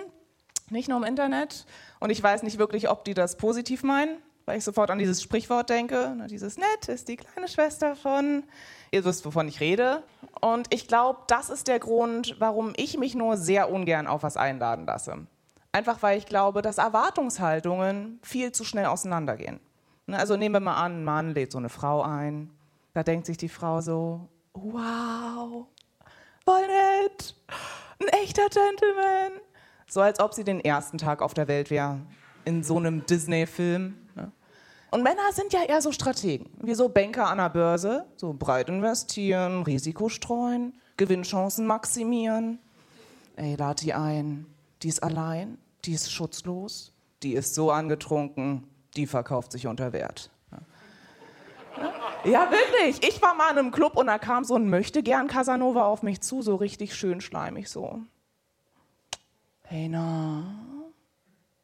Nicht 0.70 0.88
nur 0.88 0.98
im 0.98 1.04
Internet. 1.04 1.66
Und 2.00 2.10
ich 2.10 2.22
weiß 2.22 2.42
nicht 2.42 2.58
wirklich, 2.58 2.88
ob 2.88 3.04
die 3.04 3.14
das 3.14 3.36
positiv 3.36 3.82
meinen, 3.82 4.18
weil 4.46 4.58
ich 4.58 4.64
sofort 4.64 4.90
an 4.90 4.98
dieses 4.98 5.22
Sprichwort 5.22 5.70
denke. 5.70 6.16
Dieses 6.28 6.56
Nett 6.56 6.88
ist 6.88 7.08
die 7.08 7.16
kleine 7.16 7.46
Schwester 7.46 7.94
von. 7.94 8.44
Ihr 8.90 9.04
wisst, 9.04 9.24
wovon 9.24 9.46
ich 9.48 9.60
rede. 9.60 10.02
Und 10.40 10.66
ich 10.74 10.88
glaube, 10.88 11.20
das 11.28 11.48
ist 11.50 11.68
der 11.68 11.78
Grund, 11.78 12.36
warum 12.38 12.72
ich 12.76 12.98
mich 12.98 13.14
nur 13.14 13.36
sehr 13.36 13.70
ungern 13.70 14.06
auf 14.06 14.22
was 14.22 14.36
einladen 14.36 14.86
lasse. 14.86 15.26
Einfach 15.70 16.02
weil 16.02 16.18
ich 16.18 16.26
glaube, 16.26 16.62
dass 16.62 16.78
Erwartungshaltungen 16.78 18.18
viel 18.22 18.52
zu 18.52 18.64
schnell 18.64 18.86
auseinandergehen. 18.86 19.60
Also 20.10 20.36
nehmen 20.36 20.56
wir 20.56 20.60
mal 20.60 20.76
an, 20.76 21.00
ein 21.00 21.04
Mann 21.04 21.30
lädt 21.30 21.52
so 21.52 21.58
eine 21.58 21.68
Frau 21.68 22.02
ein. 22.02 22.50
Da 22.94 23.02
denkt 23.02 23.26
sich 23.26 23.38
die 23.38 23.48
Frau 23.48 23.80
so, 23.80 24.28
wow, 24.52 25.66
voll 26.44 26.66
nett, 26.66 27.34
ein 28.00 28.08
echter 28.08 28.48
Gentleman. 28.48 29.40
So 29.88 30.00
als 30.00 30.20
ob 30.20 30.34
sie 30.34 30.44
den 30.44 30.60
ersten 30.60 30.98
Tag 30.98 31.22
auf 31.22 31.34
der 31.34 31.48
Welt 31.48 31.70
wäre, 31.70 32.00
in 32.44 32.62
so 32.62 32.76
einem 32.76 33.06
Disney-Film. 33.06 33.96
Ne? 34.14 34.32
Und 34.90 35.02
Männer 35.02 35.32
sind 35.32 35.52
ja 35.52 35.62
eher 35.62 35.80
so 35.80 35.92
Strategen, 35.92 36.50
wie 36.60 36.74
so 36.74 36.88
Banker 36.88 37.28
an 37.28 37.38
der 37.38 37.48
Börse, 37.48 38.06
so 38.16 38.34
breit 38.34 38.68
investieren, 38.68 39.62
Risiko 39.62 40.08
streuen, 40.08 40.74
Gewinnchancen 40.96 41.66
maximieren. 41.66 42.58
Ey, 43.36 43.54
lad 43.54 43.80
die 43.80 43.94
ein, 43.94 44.46
die 44.82 44.88
ist 44.88 45.02
allein, 45.02 45.56
die 45.84 45.92
ist 45.92 46.12
schutzlos, 46.12 46.92
die 47.22 47.32
ist 47.32 47.54
so 47.54 47.70
angetrunken, 47.70 48.66
die 48.96 49.06
verkauft 49.06 49.52
sich 49.52 49.66
unter 49.66 49.92
Wert. 49.94 50.30
Ja, 52.24 52.50
wirklich. 52.50 53.02
Ich 53.06 53.20
war 53.20 53.34
mal 53.34 53.50
in 53.50 53.58
einem 53.58 53.70
Club 53.72 53.96
und 53.96 54.06
da 54.06 54.18
kam 54.18 54.44
so 54.44 54.54
ein 54.54 54.68
Möchtegern 54.68 55.26
Casanova 55.26 55.84
auf 55.84 56.02
mich 56.02 56.20
zu, 56.20 56.42
so 56.42 56.56
richtig 56.56 56.94
schön 56.94 57.20
schleimig 57.20 57.68
so. 57.68 58.00
Hey 59.64 59.88
na, 59.88 60.44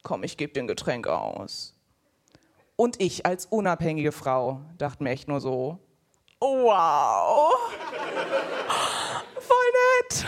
komm, 0.02 0.24
ich 0.24 0.36
gebe 0.36 0.52
dir 0.52 0.62
ein 0.62 0.66
Getränk 0.66 1.06
aus. 1.06 1.74
Und 2.76 3.00
ich 3.00 3.26
als 3.26 3.46
unabhängige 3.46 4.12
Frau 4.12 4.60
dachte 4.78 5.02
mir 5.02 5.10
echt 5.10 5.28
nur 5.28 5.40
so, 5.40 5.78
wow, 6.40 7.52
voll 9.34 9.56
nett, 10.00 10.26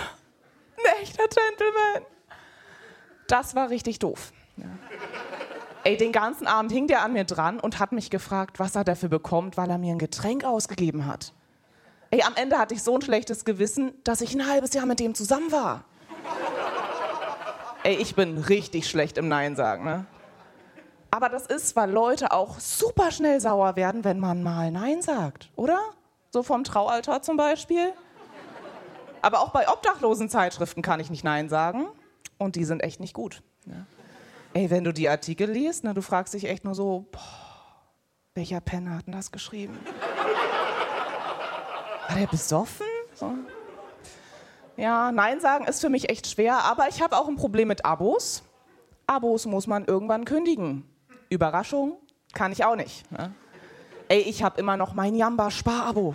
ein 0.76 1.02
echter 1.02 1.24
Gentleman. 1.28 2.06
Das 3.28 3.54
war 3.54 3.70
richtig 3.70 3.98
doof. 4.00 4.32
Ja. 4.56 4.66
Ey, 5.82 5.96
den 5.96 6.12
ganzen 6.12 6.46
Abend 6.46 6.72
hing 6.72 6.88
der 6.88 7.02
an 7.02 7.14
mir 7.14 7.24
dran 7.24 7.58
und 7.58 7.78
hat 7.78 7.92
mich 7.92 8.10
gefragt, 8.10 8.58
was 8.58 8.76
er 8.76 8.84
dafür 8.84 9.08
bekommt, 9.08 9.56
weil 9.56 9.70
er 9.70 9.78
mir 9.78 9.92
ein 9.92 9.98
Getränk 9.98 10.44
ausgegeben 10.44 11.06
hat. 11.06 11.32
Ey, 12.10 12.22
am 12.22 12.34
Ende 12.36 12.58
hatte 12.58 12.74
ich 12.74 12.82
so 12.82 12.94
ein 12.94 13.02
schlechtes 13.02 13.44
Gewissen, 13.44 13.92
dass 14.04 14.20
ich 14.20 14.34
ein 14.34 14.46
halbes 14.46 14.74
Jahr 14.74 14.84
mit 14.84 15.00
dem 15.00 15.14
zusammen 15.14 15.50
war. 15.52 15.84
Ey, 17.82 17.94
ich 17.96 18.14
bin 18.14 18.36
richtig 18.36 18.88
schlecht 18.90 19.16
im 19.16 19.28
Nein 19.28 19.56
sagen, 19.56 19.84
ne? 19.84 20.04
Aber 21.10 21.28
das 21.28 21.46
ist, 21.46 21.74
weil 21.76 21.90
Leute 21.90 22.30
auch 22.32 22.60
super 22.60 23.10
schnell 23.10 23.40
sauer 23.40 23.74
werden, 23.74 24.04
wenn 24.04 24.20
man 24.20 24.42
mal 24.42 24.70
Nein 24.70 25.02
sagt, 25.02 25.50
oder? 25.56 25.78
So 26.30 26.42
vom 26.42 26.62
Traualter 26.62 27.22
zum 27.22 27.36
Beispiel. 27.36 27.92
Aber 29.22 29.40
auch 29.40 29.50
bei 29.50 29.68
Obdachlosenzeitschriften 29.68 30.82
kann 30.82 31.00
ich 31.00 31.10
nicht 31.10 31.24
Nein 31.24 31.48
sagen. 31.48 31.86
Und 32.38 32.56
die 32.56 32.64
sind 32.64 32.82
echt 32.82 33.00
nicht 33.00 33.14
gut. 33.14 33.42
Ja. 33.66 33.86
Ey, 34.52 34.68
wenn 34.68 34.82
du 34.84 34.92
die 34.92 35.08
Artikel 35.08 35.48
liest, 35.48 35.84
ne, 35.84 35.94
du 35.94 36.02
fragst 36.02 36.34
dich 36.34 36.48
echt 36.48 36.64
nur 36.64 36.74
so, 36.74 37.06
boah, 37.12 37.20
welcher 38.34 38.60
Penner 38.60 38.96
hat 38.96 39.06
denn 39.06 39.12
das 39.12 39.30
geschrieben? 39.30 39.78
War 42.08 42.16
der 42.16 42.26
besoffen? 42.26 42.86
So. 43.14 43.32
Ja, 44.76 45.12
Nein 45.12 45.40
sagen 45.40 45.66
ist 45.66 45.80
für 45.80 45.88
mich 45.88 46.08
echt 46.08 46.26
schwer, 46.26 46.64
aber 46.64 46.88
ich 46.88 47.00
habe 47.00 47.16
auch 47.16 47.28
ein 47.28 47.36
Problem 47.36 47.68
mit 47.68 47.84
Abos. 47.84 48.42
Abos 49.06 49.46
muss 49.46 49.66
man 49.66 49.84
irgendwann 49.84 50.24
kündigen. 50.24 50.88
Überraschung 51.28 51.98
kann 52.32 52.50
ich 52.50 52.64
auch 52.64 52.76
nicht. 52.76 53.10
Ne? 53.12 53.32
Ey, 54.08 54.20
ich 54.20 54.42
habe 54.42 54.58
immer 54.60 54.76
noch 54.76 54.94
mein 54.94 55.14
Jamba-Spar-Abo. 55.14 56.14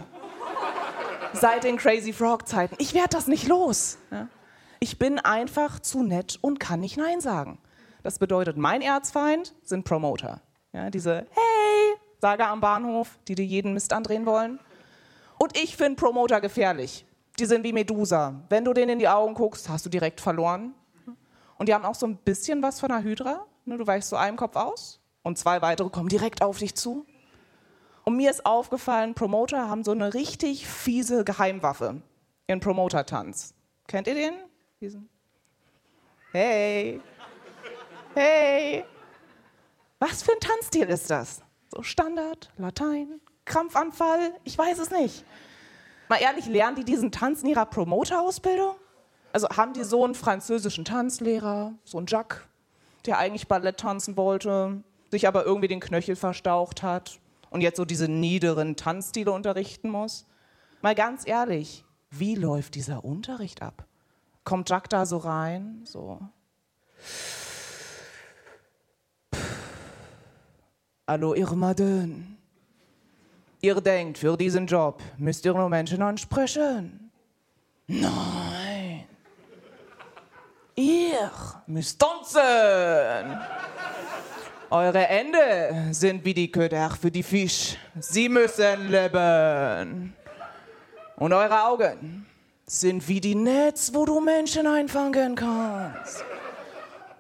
Seit 1.34 1.64
den 1.64 1.78
Crazy 1.78 2.12
Frog-Zeiten. 2.12 2.76
Ich 2.80 2.94
werde 2.94 3.10
das 3.10 3.28
nicht 3.28 3.48
los. 3.48 3.98
Ne? 4.12 4.28
Ich 4.80 5.00
bin 5.00 5.20
einfach 5.20 5.80
zu 5.80 6.04
nett 6.04 6.38
und 6.42 6.60
kann 6.60 6.82
nicht 6.82 6.98
Nein 6.98 7.22
sagen. 7.22 7.60
Das 8.06 8.20
bedeutet, 8.20 8.56
mein 8.56 8.84
Erzfeind 8.84 9.56
sind 9.64 9.84
Promoter. 9.84 10.40
Ja, 10.74 10.92
diese 10.92 11.26
Hey, 11.32 11.96
Sager 12.22 12.50
am 12.50 12.62
Bahnhof, 12.62 13.18
die 13.28 13.34
dir 13.34 13.46
jeden 13.46 13.74
Mist 13.74 13.92
andrehen 13.94 14.28
wollen. 14.28 14.60
Und 15.40 15.58
ich 15.58 15.76
finde 15.76 15.96
Promoter 15.96 16.40
gefährlich. 16.40 17.04
Die 17.40 17.48
sind 17.48 17.64
wie 17.64 17.74
Medusa. 17.74 18.44
Wenn 18.48 18.64
du 18.64 18.74
denen 18.74 18.92
in 18.92 19.00
die 19.00 19.08
Augen 19.08 19.34
guckst, 19.34 19.70
hast 19.70 19.88
du 19.88 19.90
direkt 19.90 20.22
verloren. 20.22 20.76
Und 21.58 21.68
die 21.68 21.74
haben 21.74 21.84
auch 21.84 21.96
so 21.96 22.06
ein 22.06 22.18
bisschen 22.18 22.62
was 22.62 22.80
von 22.80 22.92
einer 22.92 23.04
Hydra. 23.04 23.44
Ne, 23.66 23.76
du 23.76 23.88
weichst 23.88 24.12
so 24.12 24.18
einem 24.18 24.38
Kopf 24.38 24.56
aus 24.56 25.02
und 25.24 25.40
zwei 25.40 25.64
weitere 25.64 25.90
kommen 25.90 26.08
direkt 26.08 26.44
auf 26.44 26.60
dich 26.60 26.76
zu. 26.76 27.08
Und 28.04 28.18
mir 28.18 28.30
ist 28.30 28.46
aufgefallen, 28.46 29.16
Promoter 29.16 29.68
haben 29.68 29.84
so 29.84 29.94
eine 29.94 30.14
richtig 30.14 30.68
fiese 30.68 31.24
Geheimwaffe. 31.24 32.04
Ihren 32.48 32.60
Promoter-Tanz. 32.60 33.56
Kennt 33.88 34.06
ihr 34.06 34.14
den? 34.14 34.36
Diesen? 34.80 35.10
Hey, 36.32 37.02
Hey, 38.18 38.86
was 40.00 40.24
für 40.24 40.32
ein 40.32 40.40
Tanzstil 40.40 40.86
ist 40.86 41.10
das? 41.10 41.42
So 41.70 41.84
Standard, 41.84 42.50
Latein, 42.56 43.20
Krampfanfall, 43.44 44.34
ich 44.46 44.58
weiß 44.58 44.80
es 44.80 44.90
nicht. 44.90 45.26
Mal 46.08 46.22
ehrlich, 46.22 46.46
lernen 46.46 46.78
die 46.78 46.86
diesen 46.86 47.12
Tanz 47.12 47.44
in 47.44 47.50
ihrer 47.50 47.66
Promoter-Ausbildung? 47.66 48.78
Also 49.34 49.50
haben 49.50 49.74
die 49.74 49.84
so 49.84 50.06
einen 50.06 50.16
französischen 50.16 50.86
Tanzlehrer, 50.86 51.74
so 51.84 51.98
einen 51.98 52.08
Jacques, 52.08 52.48
der 53.06 53.18
eigentlich 53.18 53.50
Ballett 53.50 53.82
tanzen 53.82 54.16
wollte, 54.16 54.82
sich 55.12 55.28
aber 55.28 55.44
irgendwie 55.44 55.68
den 55.68 55.82
Knöchel 55.82 56.16
verstaucht 56.16 56.84
hat 56.84 57.20
und 57.50 57.60
jetzt 57.60 57.76
so 57.76 57.84
diese 57.84 58.08
niederen 58.08 58.78
Tanzstile 58.78 59.34
unterrichten 59.34 59.90
muss? 59.90 60.26
Mal 60.82 60.96
ganz 60.96 61.28
ehrlich, 61.28 61.84
wie 62.12 62.36
läuft 62.36 62.76
dieser 62.76 63.04
Unterricht 63.04 63.62
ab? 63.62 63.86
Kommt 64.46 64.70
Jacques 64.70 64.88
da 64.88 65.06
so 65.06 65.18
rein, 65.18 65.82
so 65.84 66.22
Hallo, 71.08 71.36
ihr 71.36 71.52
Maden. 71.52 72.36
Ihr 73.62 73.80
denkt, 73.80 74.18
für 74.18 74.36
diesen 74.36 74.66
Job 74.66 75.04
müsst 75.20 75.46
ihr 75.46 75.54
nur 75.54 75.70
Menschen 75.70 76.02
ansprechen. 76.02 77.12
Nein. 77.86 79.04
Ihr 80.74 81.32
müsst 81.68 82.02
tanzen. 82.02 82.42
Eure 84.72 85.00
Hände 85.02 85.90
sind 85.92 86.26
wie 86.26 86.34
die 86.34 86.52
Köder 86.52 86.90
für 86.90 87.12
die 87.12 87.22
Fisch. 87.22 87.78
Sie 88.00 88.28
müssen 88.28 88.90
leben. 88.90 90.16
Und 91.18 91.34
eure 91.34 91.66
Augen 91.66 92.26
sind 92.66 93.08
wie 93.08 93.22
die 93.22 93.36
Netz, 93.36 93.92
wo 93.94 94.06
du 94.06 94.20
Menschen 94.22 94.66
einfangen 94.66 95.36
kannst. 95.36 96.26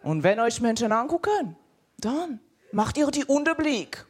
Und 0.01 0.23
wenn 0.23 0.39
euch 0.39 0.59
Menschen 0.59 0.91
angucken, 0.91 1.55
dann 1.99 2.39
macht 2.75 2.97
ihr 2.97 3.07
die 3.07 3.23
Unterblick. 3.23 4.05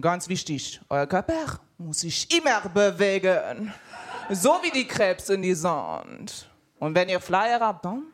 Ganz 0.00 0.28
wichtig, 0.28 0.80
euer 0.88 1.06
Körper 1.06 1.60
muss 1.76 2.00
sich 2.00 2.34
immer 2.34 2.60
bewegen. 2.70 3.72
So 4.30 4.60
wie 4.62 4.70
die 4.70 4.86
Krebs 4.86 5.28
in 5.28 5.42
die 5.42 5.52
Sand. 5.52 6.48
Und 6.78 6.94
wenn 6.94 7.10
ihr 7.10 7.20
Flyer 7.20 7.60
habt, 7.60 7.84
dann 7.84 8.04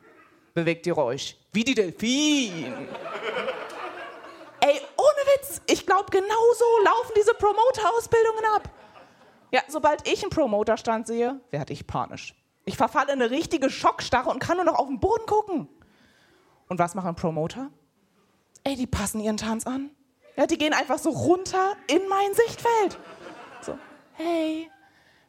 bewegt 0.53 0.85
ihr 0.89 0.99
euch 0.99 1.39
wie 1.53 1.63
die 1.63 1.75
Delfin. 1.75 2.89
Ey, 4.61 4.81
ohne 4.97 5.23
Witz, 5.35 5.61
ich 5.67 5.87
glaube, 5.87 6.11
genau 6.11 6.53
so 6.59 6.85
laufen 6.85 7.13
diese 7.17 7.35
Promoter-Ausbildungen 7.35 8.45
ab. 8.57 8.69
Ja, 9.53 9.61
sobald 9.69 10.09
ich 10.09 10.23
einen 10.25 10.31
Promoter-Stand 10.31 11.07
sehe, 11.07 11.39
werde 11.53 11.73
ich 11.73 11.87
panisch. 11.87 12.35
Ich 12.65 12.77
verfalle 12.77 13.13
in 13.13 13.23
eine 13.23 13.31
richtige 13.31 13.71
Schockstarre 13.71 14.29
und 14.29 14.41
kann 14.41 14.57
nur 14.57 14.67
noch 14.67 14.81
auf 14.81 14.89
den 14.89 14.99
Boden 14.99 15.27
gucken. 15.27 15.69
Und 16.69 16.79
was 16.79 16.95
machen 16.95 17.15
Promoter? 17.15 17.71
Ey, 18.65 18.77
die 18.77 18.87
passen 18.87 19.21
ihren 19.21 19.37
Tanz 19.37 19.67
an. 19.67 19.91
Ja, 20.37 20.47
die 20.47 20.59
gehen 20.59 20.73
einfach 20.73 20.99
so 20.99 21.11
runter 21.11 21.77
in 21.87 22.01
mein 22.09 22.35
Sichtfeld. 22.35 22.99
So, 23.63 23.79
hey, 24.15 24.71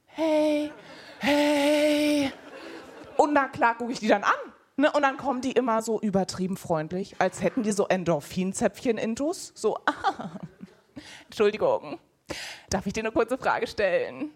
hey, 0.08 0.72
hey. 1.20 2.32
Und 3.16 3.34
na 3.34 3.48
klar 3.48 3.78
gucke 3.78 3.92
ich 3.94 4.00
die 4.00 4.08
dann 4.08 4.24
an. 4.24 4.34
Ne? 4.76 4.92
Und 4.92 5.02
dann 5.02 5.18
kommen 5.18 5.42
die 5.42 5.52
immer 5.52 5.82
so 5.82 6.00
übertrieben 6.00 6.58
freundlich, 6.58 7.16
als 7.20 7.42
hätten 7.42 7.64
die 7.64 7.72
so 7.72 7.88
Endorphinzäpfchen 7.88 8.98
intus. 8.98 9.52
So, 9.56 9.78
ah, 9.86 10.32
Entschuldigung, 11.26 12.00
darf 12.70 12.86
ich 12.86 12.94
dir 12.94 13.02
eine 13.02 13.12
kurze 13.12 13.38
Frage 13.38 13.68
stellen? 13.68 14.32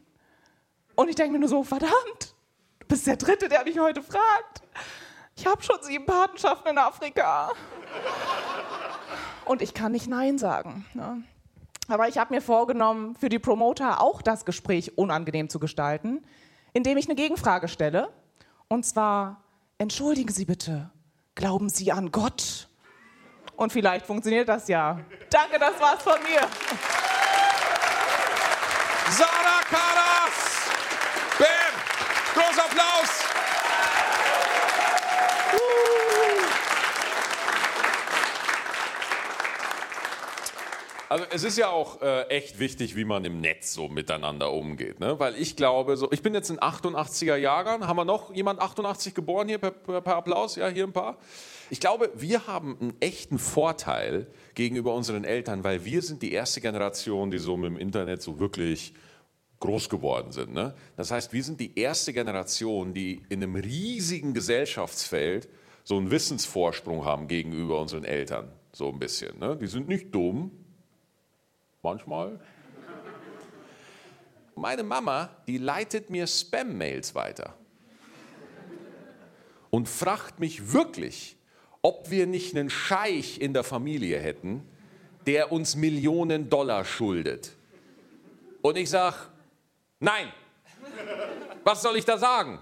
Und 0.95 1.09
ich 1.09 1.15
denke 1.15 1.33
mir 1.33 1.39
nur 1.39 1.49
so, 1.49 1.63
verdammt, 1.63 2.35
du 2.79 2.87
bist 2.87 3.05
der 3.07 3.17
Dritte, 3.17 3.49
der 3.49 3.63
mich 3.63 3.77
heute 3.79 4.01
fragt. 4.01 4.61
Ich 5.41 5.47
habe 5.47 5.63
schon 5.63 5.81
sieben 5.81 6.05
Patenschaften 6.05 6.69
in 6.69 6.77
Afrika. 6.77 7.51
Und 9.43 9.63
ich 9.63 9.73
kann 9.73 9.91
nicht 9.91 10.07
Nein 10.07 10.37
sagen. 10.37 10.85
Ne? 10.93 11.23
Aber 11.87 12.07
ich 12.07 12.19
habe 12.19 12.31
mir 12.31 12.41
vorgenommen, 12.41 13.15
für 13.15 13.27
die 13.27 13.39
Promoter 13.39 14.01
auch 14.01 14.21
das 14.21 14.45
Gespräch 14.45 14.99
unangenehm 14.99 15.49
zu 15.49 15.57
gestalten, 15.57 16.23
indem 16.73 16.95
ich 16.99 17.07
eine 17.07 17.15
Gegenfrage 17.15 17.69
stelle. 17.69 18.09
Und 18.67 18.85
zwar, 18.85 19.41
entschuldigen 19.79 20.31
Sie 20.31 20.45
bitte, 20.45 20.91
glauben 21.33 21.69
Sie 21.69 21.91
an 21.91 22.11
Gott? 22.11 22.67
Und 23.55 23.73
vielleicht 23.73 24.05
funktioniert 24.05 24.47
das 24.47 24.67
ja. 24.67 24.99
Danke, 25.31 25.57
das 25.57 25.81
war's 25.81 26.03
von 26.03 26.21
mir. 26.21 26.41
Sarah 29.09 29.50
Also 41.11 41.25
es 41.29 41.43
ist 41.43 41.57
ja 41.57 41.69
auch 41.69 42.01
äh, 42.01 42.21
echt 42.29 42.57
wichtig, 42.57 42.95
wie 42.95 43.03
man 43.03 43.25
im 43.25 43.41
Netz 43.41 43.73
so 43.73 43.89
miteinander 43.89 44.53
umgeht. 44.53 45.01
Ne? 45.01 45.19
Weil 45.19 45.35
ich 45.35 45.57
glaube, 45.57 45.97
so, 45.97 46.09
ich 46.09 46.21
bin 46.21 46.33
jetzt 46.33 46.49
in 46.49 46.57
88er 46.57 47.35
Jahren. 47.35 47.85
Haben 47.85 47.97
wir 47.97 48.05
noch 48.05 48.33
jemand 48.33 48.61
88 48.61 49.13
geboren 49.13 49.49
hier 49.49 49.57
per, 49.57 49.71
per, 49.71 50.15
Applaus? 50.15 50.55
Ja, 50.55 50.69
hier 50.69 50.85
ein 50.85 50.93
paar. 50.93 51.17
Ich 51.69 51.81
glaube, 51.81 52.11
wir 52.15 52.47
haben 52.47 52.77
einen 52.79 52.93
echten 53.01 53.39
Vorteil 53.39 54.27
gegenüber 54.55 54.95
unseren 54.95 55.25
Eltern, 55.25 55.65
weil 55.65 55.83
wir 55.83 56.01
sind 56.01 56.21
die 56.21 56.31
erste 56.31 56.61
Generation, 56.61 57.29
die 57.29 57.39
so 57.39 57.57
mit 57.57 57.71
dem 57.71 57.77
Internet 57.77 58.21
so 58.21 58.39
wirklich 58.39 58.93
groß 59.59 59.89
geworden 59.89 60.31
sind. 60.31 60.53
Ne? 60.53 60.75
Das 60.95 61.11
heißt, 61.11 61.33
wir 61.33 61.43
sind 61.43 61.59
die 61.59 61.77
erste 61.77 62.13
Generation, 62.13 62.93
die 62.93 63.21
in 63.27 63.43
einem 63.43 63.57
riesigen 63.57 64.33
Gesellschaftsfeld 64.33 65.49
so 65.83 65.97
einen 65.97 66.09
Wissensvorsprung 66.09 67.03
haben 67.03 67.27
gegenüber 67.27 67.81
unseren 67.81 68.05
Eltern. 68.05 68.53
So 68.71 68.87
ein 68.87 68.97
bisschen. 68.97 69.39
Ne? 69.39 69.57
Die 69.57 69.67
sind 69.67 69.89
nicht 69.89 70.15
dumm, 70.15 70.51
manchmal. 71.83 72.39
Meine 74.55 74.83
Mama, 74.83 75.29
die 75.47 75.57
leitet 75.57 76.09
mir 76.09 76.27
Spam-Mails 76.27 77.15
weiter 77.15 77.55
und 79.69 79.87
fragt 79.89 80.39
mich 80.39 80.73
wirklich, 80.73 81.37
ob 81.81 82.11
wir 82.11 82.27
nicht 82.27 82.55
einen 82.55 82.69
Scheich 82.69 83.41
in 83.41 83.53
der 83.53 83.63
Familie 83.63 84.19
hätten, 84.19 84.67
der 85.25 85.51
uns 85.51 85.75
Millionen 85.75 86.49
Dollar 86.49 86.85
schuldet. 86.85 87.53
Und 88.61 88.77
ich 88.77 88.89
sage, 88.89 89.15
nein, 89.99 90.31
was 91.63 91.81
soll 91.81 91.97
ich 91.97 92.05
da 92.05 92.17
sagen? 92.17 92.59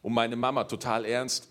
Und 0.00 0.14
meine 0.14 0.34
Mama 0.34 0.64
total 0.64 1.04
ernst, 1.04 1.48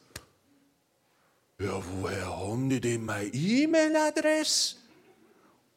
ja, 1.59 1.79
woher 2.01 2.25
haben 2.25 2.69
die 2.69 2.81
denn 2.81 3.05
meine 3.05 3.27
E-Mail-Adresse? 3.27 4.80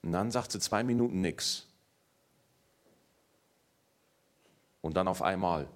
Und 0.04 0.12
dann 0.12 0.30
sagt 0.30 0.52
sie 0.52 0.60
zwei 0.60 0.84
Minuten 0.84 1.22
nichts. 1.22 1.66
Und 4.82 4.98
dann 4.98 5.08
auf 5.08 5.22
einmal, 5.22 5.66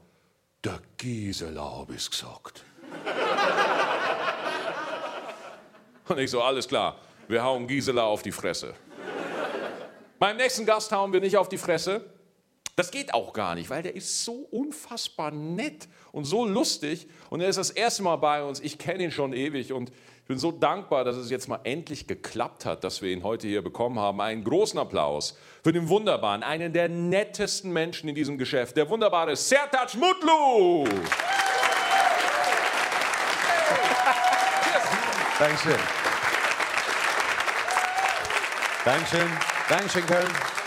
der 0.62 0.82
Gisela 0.98 1.62
habe 1.62 1.94
ich 1.94 2.10
gesagt. 2.10 2.62
Und 6.08 6.18
ich 6.18 6.30
so, 6.30 6.42
alles 6.42 6.68
klar, 6.68 6.98
wir 7.26 7.42
hauen 7.42 7.66
Gisela 7.66 8.04
auf 8.04 8.20
die 8.20 8.32
Fresse. 8.32 8.74
Beim 10.18 10.36
nächsten 10.36 10.66
Gast 10.66 10.92
hauen 10.92 11.10
wir 11.10 11.20
nicht 11.20 11.38
auf 11.38 11.48
die 11.48 11.56
Fresse. 11.56 12.04
Das 12.76 12.90
geht 12.90 13.14
auch 13.14 13.32
gar 13.32 13.54
nicht, 13.54 13.70
weil 13.70 13.82
der 13.82 13.96
ist 13.96 14.26
so 14.26 14.46
unfassbar 14.50 15.30
nett 15.30 15.88
und 16.12 16.26
so 16.26 16.44
lustig. 16.44 17.08
Und 17.30 17.40
er 17.40 17.48
ist 17.48 17.56
das 17.56 17.70
erste 17.70 18.02
Mal 18.02 18.16
bei 18.16 18.44
uns. 18.44 18.60
Ich 18.60 18.76
kenne 18.76 19.04
ihn 19.04 19.10
schon 19.10 19.32
ewig 19.32 19.72
und 19.72 19.90
bin 20.28 20.38
so 20.38 20.52
dankbar, 20.52 21.04
dass 21.04 21.16
es 21.16 21.30
jetzt 21.30 21.48
mal 21.48 21.58
endlich 21.64 22.06
geklappt 22.06 22.66
hat, 22.66 22.84
dass 22.84 23.00
wir 23.00 23.10
ihn 23.10 23.24
heute 23.24 23.48
hier 23.48 23.62
bekommen 23.62 23.98
haben. 23.98 24.20
Einen 24.20 24.44
großen 24.44 24.78
Applaus 24.78 25.36
für 25.64 25.72
den 25.72 25.88
wunderbaren, 25.88 26.42
einen 26.42 26.74
der 26.74 26.90
nettesten 26.90 27.72
Menschen 27.72 28.10
in 28.10 28.14
diesem 28.14 28.36
Geschäft, 28.36 28.76
der 28.76 28.88
wunderbare 28.90 29.34
Sertac 29.34 29.94
Mutlu. 29.94 30.84
Dankeschön. 35.38 35.78
Dankeschön. 38.84 39.30
Dankeschön, 39.68 40.06
Köln. 40.06 40.57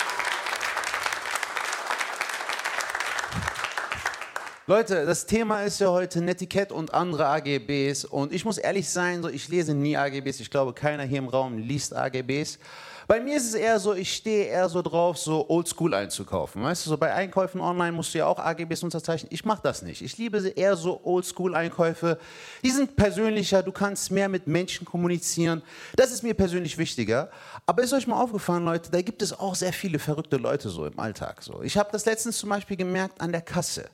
Leute, 4.71 5.05
das 5.05 5.25
Thema 5.25 5.63
ist 5.63 5.81
ja 5.81 5.89
heute 5.89 6.21
Netiquette 6.21 6.73
und 6.73 6.93
andere 6.93 7.25
AGBs. 7.25 8.05
Und 8.05 8.31
ich 8.31 8.45
muss 8.45 8.57
ehrlich 8.57 8.89
sein, 8.89 9.21
so 9.21 9.27
ich 9.27 9.49
lese 9.49 9.73
nie 9.73 9.97
AGBs. 9.97 10.39
Ich 10.39 10.49
glaube, 10.49 10.71
keiner 10.71 11.03
hier 11.03 11.17
im 11.17 11.27
Raum 11.27 11.57
liest 11.57 11.93
AGBs. 11.93 12.57
Bei 13.05 13.19
mir 13.19 13.35
ist 13.35 13.47
es 13.47 13.53
eher 13.53 13.81
so, 13.81 13.93
ich 13.93 14.13
stehe 14.13 14.45
eher 14.45 14.69
so 14.69 14.81
drauf, 14.81 15.17
so 15.17 15.49
oldschool 15.49 15.93
einzukaufen. 15.93 16.63
Weißt 16.63 16.85
du, 16.85 16.91
so 16.91 16.97
bei 16.97 17.13
Einkäufen 17.13 17.59
online 17.59 17.91
musst 17.91 18.13
du 18.13 18.19
ja 18.19 18.27
auch 18.27 18.39
AGBs 18.39 18.83
unterzeichnen. 18.83 19.29
Ich 19.33 19.43
mache 19.43 19.59
das 19.61 19.81
nicht. 19.81 20.01
Ich 20.01 20.17
liebe 20.17 20.37
eher 20.55 20.77
so 20.77 21.01
oldschool 21.03 21.53
Einkäufe. 21.53 22.17
Die 22.63 22.71
sind 22.71 22.95
persönlicher, 22.95 23.63
du 23.63 23.73
kannst 23.73 24.09
mehr 24.09 24.29
mit 24.29 24.47
Menschen 24.47 24.85
kommunizieren. 24.85 25.63
Das 25.97 26.13
ist 26.13 26.23
mir 26.23 26.33
persönlich 26.33 26.77
wichtiger. 26.77 27.29
Aber 27.65 27.83
ist 27.83 27.91
euch 27.91 28.07
mal 28.07 28.21
aufgefallen, 28.21 28.63
Leute, 28.63 28.89
da 28.89 29.01
gibt 29.01 29.21
es 29.21 29.37
auch 29.37 29.55
sehr 29.55 29.73
viele 29.73 29.99
verrückte 29.99 30.37
Leute 30.37 30.69
so 30.69 30.85
im 30.85 30.97
Alltag. 30.97 31.43
So. 31.43 31.61
Ich 31.61 31.77
habe 31.77 31.89
das 31.91 32.05
letztens 32.05 32.37
zum 32.37 32.47
Beispiel 32.47 32.77
gemerkt 32.77 33.19
an 33.19 33.33
der 33.33 33.41
Kasse. 33.41 33.89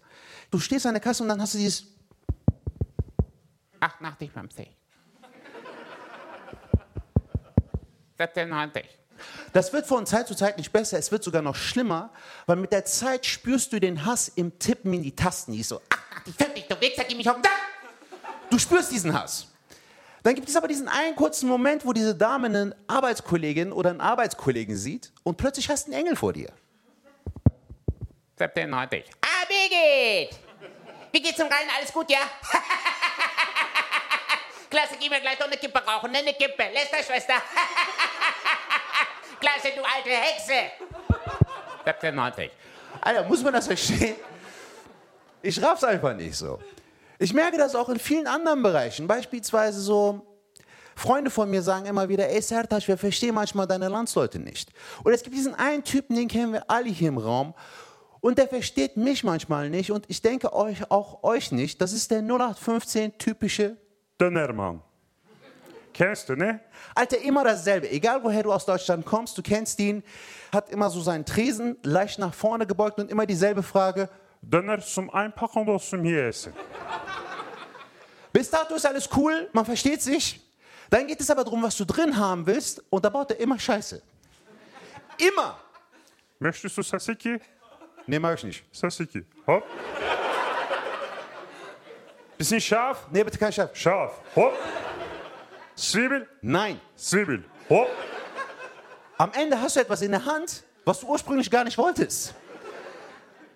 Du 0.49 0.59
stehst 0.59 0.85
an 0.85 0.93
der 0.93 1.01
Kasse 1.01 1.23
und 1.23 1.29
dann 1.29 1.41
hast 1.41 1.53
du 1.53 1.57
dieses 1.57 1.85
88,50. 3.81 4.67
17,90. 8.17 8.83
Das 9.53 9.73
wird 9.73 9.85
von 9.87 10.05
Zeit 10.05 10.27
zu 10.27 10.35
Zeit 10.35 10.57
nicht 10.57 10.71
besser, 10.71 10.97
es 10.97 11.11
wird 11.11 11.23
sogar 11.23 11.41
noch 11.41 11.55
schlimmer, 11.55 12.11
weil 12.45 12.55
mit 12.55 12.71
der 12.71 12.85
Zeit 12.85 13.25
spürst 13.25 13.73
du 13.73 13.79
den 13.79 14.05
Hass 14.05 14.27
im 14.29 14.57
Tippen 14.59 14.93
in 14.93 15.03
die 15.03 15.15
Tasten. 15.15 15.51
Die 15.51 15.63
so, 15.63 15.81
"Ah, 15.89 15.97
88,50, 16.25 16.67
du 16.67 16.81
Wichser, 16.81 17.03
geh 17.03 17.15
mich 17.15 17.29
auf 17.29 17.35
den 17.35 17.43
Sack! 17.43 17.51
du 18.49 18.57
spürst 18.59 18.91
diesen 18.91 19.13
Hass. 19.13 19.47
Dann 20.23 20.35
gibt 20.35 20.49
es 20.49 20.55
aber 20.55 20.67
diesen 20.67 20.87
einen 20.87 21.15
kurzen 21.15 21.47
Moment, 21.47 21.85
wo 21.85 21.93
diese 21.93 22.15
Dame 22.15 22.47
eine 22.47 22.75
Arbeitskollegin 22.87 23.71
oder 23.71 23.91
einen 23.91 24.01
Arbeitskollegen 24.01 24.75
sieht 24.75 25.11
und 25.23 25.37
plötzlich 25.37 25.69
hast 25.69 25.87
du 25.87 25.91
einen 25.91 26.01
Engel 26.01 26.15
vor 26.15 26.33
dir. 26.33 26.51
17,90. 28.37 29.03
Birgit! 29.67 30.39
Wie 31.11 31.21
geht's 31.21 31.37
zum 31.37 31.47
Reinen? 31.47 31.69
Alles 31.75 31.91
gut, 31.91 32.09
ja? 32.09 32.19
Klasse, 34.69 34.95
geh 34.99 35.09
mir 35.09 35.21
gleich 35.21 35.37
doch 35.37 35.47
eine 35.47 35.57
Kippe 35.57 35.79
rauchen, 35.79 36.11
ne? 36.11 36.19
Eine 36.19 36.33
Kippe. 36.33 36.63
Lester, 36.73 37.03
Schwester. 37.03 37.33
Klasse, 39.39 39.69
du 39.75 39.83
alte 39.83 40.09
Hexe. 40.09 40.71
17,90. 41.85 42.49
Alter, 43.01 43.23
muss 43.23 43.43
man 43.43 43.53
das 43.53 43.67
verstehen? 43.67 44.15
Ich 45.41 45.61
raff's 45.61 45.83
einfach 45.83 46.13
nicht 46.15 46.35
so. 46.35 46.59
Ich 47.19 47.33
merke 47.33 47.57
das 47.57 47.75
auch 47.75 47.89
in 47.89 47.99
vielen 47.99 48.27
anderen 48.27 48.61
Bereichen. 48.61 49.07
Beispielsweise 49.07 49.79
so, 49.79 50.25
Freunde 50.95 51.31
von 51.31 51.49
mir 51.49 51.61
sagen 51.61 51.85
immer 51.85 52.09
wieder, 52.09 52.29
ey 52.29 52.41
Sertac, 52.41 52.87
wir 52.87 52.97
verstehen 52.97 53.35
manchmal 53.35 53.67
deine 53.67 53.87
Landsleute 53.87 54.39
nicht. 54.39 54.71
Oder 55.05 55.15
es 55.15 55.23
gibt 55.23 55.35
diesen 55.35 55.55
einen 55.55 55.83
Typen, 55.83 56.15
den 56.15 56.27
kennen 56.27 56.53
wir 56.53 56.69
alle 56.69 56.89
hier 56.89 57.09
im 57.09 57.17
Raum. 57.17 57.53
Und 58.19 58.37
der 58.37 58.47
versteht 58.47 58.97
mich 58.97 59.23
manchmal 59.23 59.69
nicht 59.69 59.91
und 59.91 60.05
ich 60.07 60.21
denke 60.21 60.53
euch 60.53 60.89
auch 60.89 61.23
euch 61.23 61.51
nicht. 61.51 61.81
Das 61.81 61.93
ist 61.93 62.11
der 62.11 62.19
0815 62.19 63.17
typische 63.17 63.77
Dönermann. 64.19 64.81
Kennst 65.93 66.29
du, 66.29 66.35
ne? 66.35 66.59
Alter, 66.93 67.17
immer 67.19 67.43
dasselbe. 67.43 67.89
Egal 67.89 68.23
woher 68.23 68.43
du 68.43 68.53
aus 68.53 68.65
Deutschland 68.65 69.05
kommst, 69.05 69.37
du 69.37 69.41
kennst 69.41 69.79
ihn, 69.79 70.03
hat 70.53 70.69
immer 70.69 70.89
so 70.91 71.01
seinen 71.01 71.25
Tresen 71.25 71.77
leicht 71.81 72.19
nach 72.19 72.33
vorne 72.33 72.67
gebeugt 72.67 72.99
und 72.99 73.09
immer 73.09 73.25
dieselbe 73.25 73.63
Frage. 73.63 74.07
Döner 74.41 74.79
zum 74.79 75.09
Einpacken 75.09 75.67
oder 75.67 75.79
zum 75.79 76.03
hier 76.03 76.27
essen? 76.27 76.53
Bis 78.31 78.49
dato 78.49 78.75
ist 78.75 78.85
alles 78.85 79.09
cool, 79.15 79.49
man 79.53 79.65
versteht 79.65 80.01
sich. 80.01 80.39
Dann 80.91 81.07
geht 81.07 81.19
es 81.19 81.29
aber 81.31 81.43
darum, 81.43 81.63
was 81.63 81.75
du 81.75 81.85
drin 81.85 82.15
haben 82.15 82.45
willst 82.45 82.83
und 82.91 83.03
da 83.03 83.09
baut 83.09 83.31
er 83.31 83.39
immer 83.39 83.59
Scheiße. 83.59 84.01
Immer. 85.17 85.59
Möchtest 86.37 86.77
du 86.77 86.83
Tzatziki? 86.83 87.39
Nee, 88.07 88.19
mag 88.19 88.37
ich 88.37 88.43
nicht. 88.45 88.73
Tzatziki. 88.73 89.25
Hopp. 89.45 89.63
Bisschen 92.37 92.61
scharf? 92.61 93.07
Nee, 93.11 93.23
bitte 93.23 93.37
kein 93.37 93.51
Chef. 93.51 93.75
Scharf. 93.75 94.21
Hopp. 94.35 94.53
Zwiebel? 95.75 96.27
Nein. 96.41 96.79
Zwiebel. 96.95 97.43
Hopp. 97.69 97.89
Am 99.17 99.31
Ende 99.33 99.59
hast 99.59 99.75
du 99.75 99.81
etwas 99.81 100.01
in 100.01 100.11
der 100.11 100.25
Hand, 100.25 100.63
was 100.85 101.01
du 101.01 101.07
ursprünglich 101.07 101.51
gar 101.51 101.63
nicht 101.65 101.77
wolltest. 101.77 102.33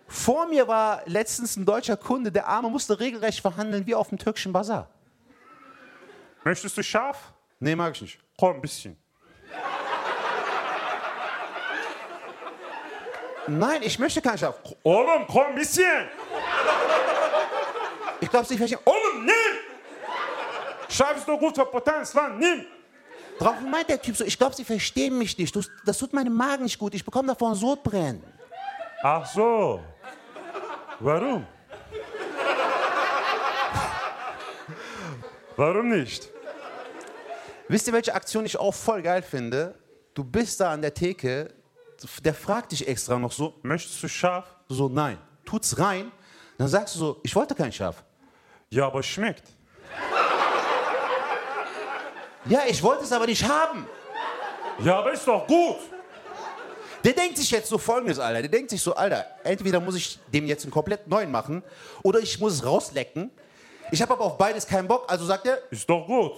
Vor 0.08 0.48
mir 0.48 0.68
war 0.68 1.04
letztens 1.06 1.56
ein 1.56 1.66
deutscher 1.66 1.96
Kunde, 1.96 2.32
der 2.32 2.48
Arme 2.48 2.70
musste 2.70 3.00
regelrecht 3.00 3.40
verhandeln 3.40 3.86
wie 3.88 3.96
auf 3.96 4.10
dem 4.10 4.18
türkischen 4.18 4.52
Bazar. 4.52 4.90
Möchtest 6.44 6.78
du 6.78 6.84
scharf? 6.84 7.32
Nee, 7.60 7.76
mag 7.76 7.96
ich 7.96 8.02
nicht. 8.02 8.20
Komm, 8.38 8.56
ein 8.56 8.62
bisschen. 8.62 8.98
Nein, 13.60 13.82
ich 13.84 13.98
möchte 14.00 14.22
kein 14.22 14.38
Schaf. 14.38 14.56
Oğlum 14.84 15.26
komm 15.28 15.48
ein 15.48 15.56
bisschen. 15.56 16.08
Ich 18.22 18.30
glaube, 18.30 18.46
Sie 18.46 18.58
verstehen. 18.58 18.80
Oğlum 18.86 19.26
nimm. 19.26 19.58
Scharf 20.90 21.18
ist 21.18 21.28
doch 21.28 21.40
gut 21.40 21.56
für 21.56 21.66
Potenz, 21.66 22.14
lan 22.14 22.38
nimm. 22.38 22.66
Drauf 23.40 23.56
meint 23.62 23.90
der 23.90 24.00
Typ 24.02 24.16
so, 24.16 24.24
ich 24.24 24.38
glaube, 24.38 24.56
sie 24.56 24.64
verstehen 24.66 25.18
mich 25.18 25.38
nicht. 25.38 25.56
Du- 25.56 25.64
Das 25.86 25.98
tut 25.98 26.14
meinem 26.14 26.36
Magen 26.36 26.64
nicht 26.64 26.78
gut. 26.78 26.94
Ich 26.94 27.04
bekomme 27.04 27.30
davon 27.30 27.56
Sodbrennen. 27.56 28.24
Ach 29.02 29.26
so. 29.26 29.82
Warum? 31.00 31.48
Warum 35.56 35.90
nicht? 35.90 36.30
Wisst 37.68 37.88
ihr, 37.88 37.94
welche 37.94 38.14
Aktion 38.14 38.46
ich 38.46 38.58
auch 38.58 38.74
voll 38.74 39.02
geil 39.02 39.22
finde? 39.22 39.76
Du 40.14 40.24
bist 40.24 40.60
da 40.60 40.72
an 40.72 40.82
der 40.82 40.94
Theke, 40.94 41.54
der 42.24 42.34
fragt 42.34 42.72
dich 42.72 42.88
extra 42.88 43.18
noch 43.18 43.32
so, 43.32 43.56
Möchtest 43.64 44.02
du 44.02 44.08
scharf? 44.08 44.56
du 44.68 44.76
so, 44.76 44.90
nein, 44.90 45.18
tut's 45.46 45.78
rein. 45.78 46.12
Dann 46.58 46.68
sagst 46.68 46.96
du 46.96 47.00
so, 47.00 47.20
ich 47.24 47.36
wollte 47.36 47.56
kein 47.56 47.72
Schaf. 47.72 48.04
Ja, 48.70 48.86
aber 48.88 49.02
schmeckt. 49.04 49.44
Ja, 52.46 52.62
ich 52.68 52.82
wollte 52.82 53.04
es 53.04 53.12
aber 53.12 53.26
nicht 53.26 53.44
haben. 53.48 53.88
Ja, 54.84 55.00
aber 55.00 55.12
ist 55.12 55.28
doch 55.28 55.46
gut. 55.48 55.78
Der 57.04 57.14
denkt 57.14 57.38
sich 57.38 57.50
jetzt 57.52 57.68
so 57.70 57.78
folgendes, 57.78 58.20
Alter. 58.20 58.42
Der 58.42 58.50
denkt 58.50 58.70
sich 58.70 58.82
so, 58.82 58.96
Alter, 58.96 59.26
entweder 59.44 59.80
muss 59.80 59.96
ich 59.96 60.20
dem 60.32 60.46
jetzt 60.46 60.64
einen 60.64 60.72
komplett 60.72 61.08
neuen 61.08 61.32
machen 61.32 61.64
oder 62.04 62.20
ich 62.20 62.40
muss 62.40 62.54
es 62.54 62.66
rauslecken. 62.66 63.32
Ich 63.92 64.02
habe 64.02 64.14
aber 64.14 64.24
auf 64.24 64.38
beides 64.38 64.66
keinen 64.66 64.88
Bock, 64.88 65.06
also 65.10 65.26
sagt 65.26 65.46
er, 65.48 65.60
Ist 65.72 65.90
doch 65.90 66.06
gut. 66.06 66.34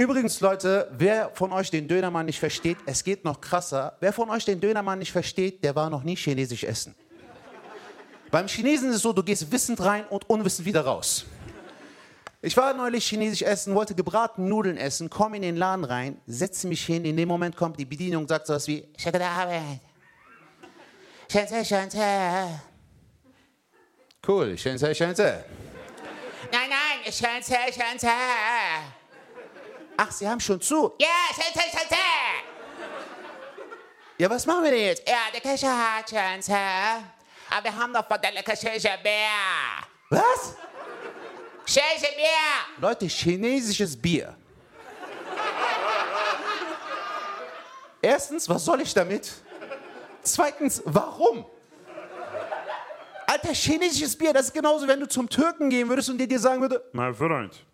Übrigens, 0.00 0.40
Leute, 0.40 0.88
wer 0.92 1.30
von 1.34 1.52
euch 1.52 1.70
den 1.70 1.86
Dönermann 1.86 2.24
nicht 2.24 2.38
versteht, 2.38 2.78
es 2.86 3.04
geht 3.04 3.22
noch 3.22 3.38
krasser. 3.38 3.98
Wer 4.00 4.14
von 4.14 4.30
euch 4.30 4.46
den 4.46 4.58
Dönermann 4.58 4.98
nicht 4.98 5.12
versteht, 5.12 5.62
der 5.62 5.76
war 5.76 5.90
noch 5.90 6.02
nie 6.04 6.16
chinesisch 6.16 6.64
essen. 6.64 6.94
Beim 8.30 8.46
Chinesen 8.48 8.88
ist 8.88 8.96
es 8.96 9.02
so, 9.02 9.12
du 9.12 9.22
gehst 9.22 9.52
wissend 9.52 9.78
rein 9.78 10.06
und 10.06 10.24
unwissend 10.30 10.66
wieder 10.66 10.86
raus. 10.86 11.26
Ich 12.40 12.56
war 12.56 12.72
neulich 12.72 13.04
chinesisch 13.04 13.42
essen, 13.42 13.74
wollte 13.74 13.94
gebratene 13.94 14.48
Nudeln 14.48 14.78
essen, 14.78 15.10
komme 15.10 15.36
in 15.36 15.42
den 15.42 15.58
Laden 15.58 15.84
rein, 15.84 16.18
setze 16.26 16.66
mich 16.66 16.82
hin. 16.86 17.04
In 17.04 17.18
dem 17.18 17.28
Moment 17.28 17.54
kommt 17.54 17.78
die 17.78 17.84
Bedienung 17.84 18.22
und 18.22 18.28
sagt 18.28 18.46
sowas 18.46 18.66
wie: 18.68 18.88
Schänze, 21.30 21.62
Schänze. 21.62 21.98
Cool, 24.26 24.56
Schänze. 24.56 24.94
Nein, 26.50 26.70
nein. 26.70 27.00
Ach, 30.02 30.10
Sie 30.10 30.26
haben 30.26 30.40
schon 30.40 30.58
zu. 30.62 30.94
Ja, 30.98 31.08
Schanze, 31.34 31.68
Schanze. 31.76 31.94
Ja, 34.16 34.30
was 34.30 34.46
machen 34.46 34.64
wir 34.64 34.70
denn 34.70 34.80
jetzt? 34.80 35.06
Ja, 35.06 35.30
der 35.30 35.42
Kescher 35.42 35.68
hat 35.68 36.08
Schanze. 36.08 36.56
Aber 37.50 37.64
wir 37.64 37.76
haben 37.76 37.92
doch 37.92 38.06
von 38.06 38.18
der 38.22 38.56
Schäche 38.56 38.98
Bär. 39.02 39.28
Was? 40.08 40.54
Schäche 41.66 42.14
Bär. 42.16 42.78
Leute, 42.78 43.06
chinesisches 43.08 43.94
Bier. 44.00 44.34
Erstens, 48.00 48.48
was 48.48 48.64
soll 48.64 48.80
ich 48.80 48.94
damit? 48.94 49.30
Zweitens, 50.22 50.82
warum? 50.86 51.44
Alter, 53.26 53.52
chinesisches 53.52 54.16
Bier, 54.16 54.32
das 54.32 54.46
ist 54.46 54.54
genauso, 54.54 54.88
wenn 54.88 55.00
du 55.00 55.06
zum 55.06 55.28
Türken 55.28 55.68
gehen 55.68 55.90
würdest 55.90 56.08
und 56.08 56.16
der 56.16 56.26
dir 56.26 56.38
sagen 56.38 56.62
würde, 56.62 56.82
Mein 56.92 57.14
Freund. 57.14 57.66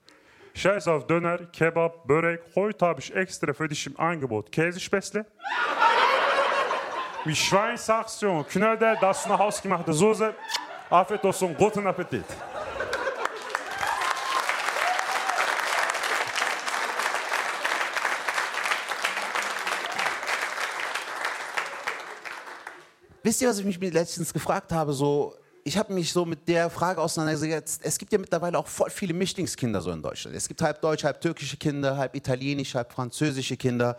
Scheiß 0.56 0.88
auf 0.88 1.06
Döner, 1.06 1.36
Kebab, 1.52 2.06
Börek. 2.06 2.40
Heute 2.54 2.86
habe 2.86 3.00
ich 3.00 3.14
extra 3.14 3.52
für 3.52 3.68
dich 3.68 3.86
im 3.86 4.00
Angebot 4.00 4.50
Käsespätzle. 4.50 5.26
Mit 7.26 7.36
Schweinsachsion, 7.36 8.46
Knödel, 8.46 8.96
ist 9.10 9.26
eine 9.26 9.36
hausgemachte 9.36 9.92
Soße. 9.92 10.34
Afiyet 10.88 11.22
olsun, 11.24 11.54
guten 11.54 11.86
Appetit. 11.86 12.24
wisst 23.22 23.42
ihr, 23.42 23.48
was 23.48 23.58
ich 23.58 23.78
mich 23.78 23.92
letztens 23.92 24.32
gefragt 24.32 24.72
habe? 24.72 24.92
So, 24.92 25.34
ich 25.66 25.76
habe 25.76 25.92
mich 25.92 26.12
so 26.12 26.24
mit 26.24 26.46
der 26.46 26.70
Frage 26.70 27.00
auseinandergesetzt. 27.00 27.80
Es 27.82 27.98
gibt 27.98 28.12
ja 28.12 28.18
mittlerweile 28.18 28.56
auch 28.56 28.68
voll 28.68 28.88
viele 28.88 29.12
Mischlingskinder 29.12 29.80
so 29.80 29.90
in 29.90 30.00
Deutschland. 30.00 30.36
Es 30.36 30.46
gibt 30.46 30.62
halb 30.62 30.80
deutsch, 30.80 31.02
halb 31.02 31.20
türkische 31.20 31.56
Kinder, 31.56 31.96
halb 31.96 32.14
italienisch, 32.14 32.76
halb 32.76 32.92
französische 32.92 33.56
Kinder. 33.56 33.96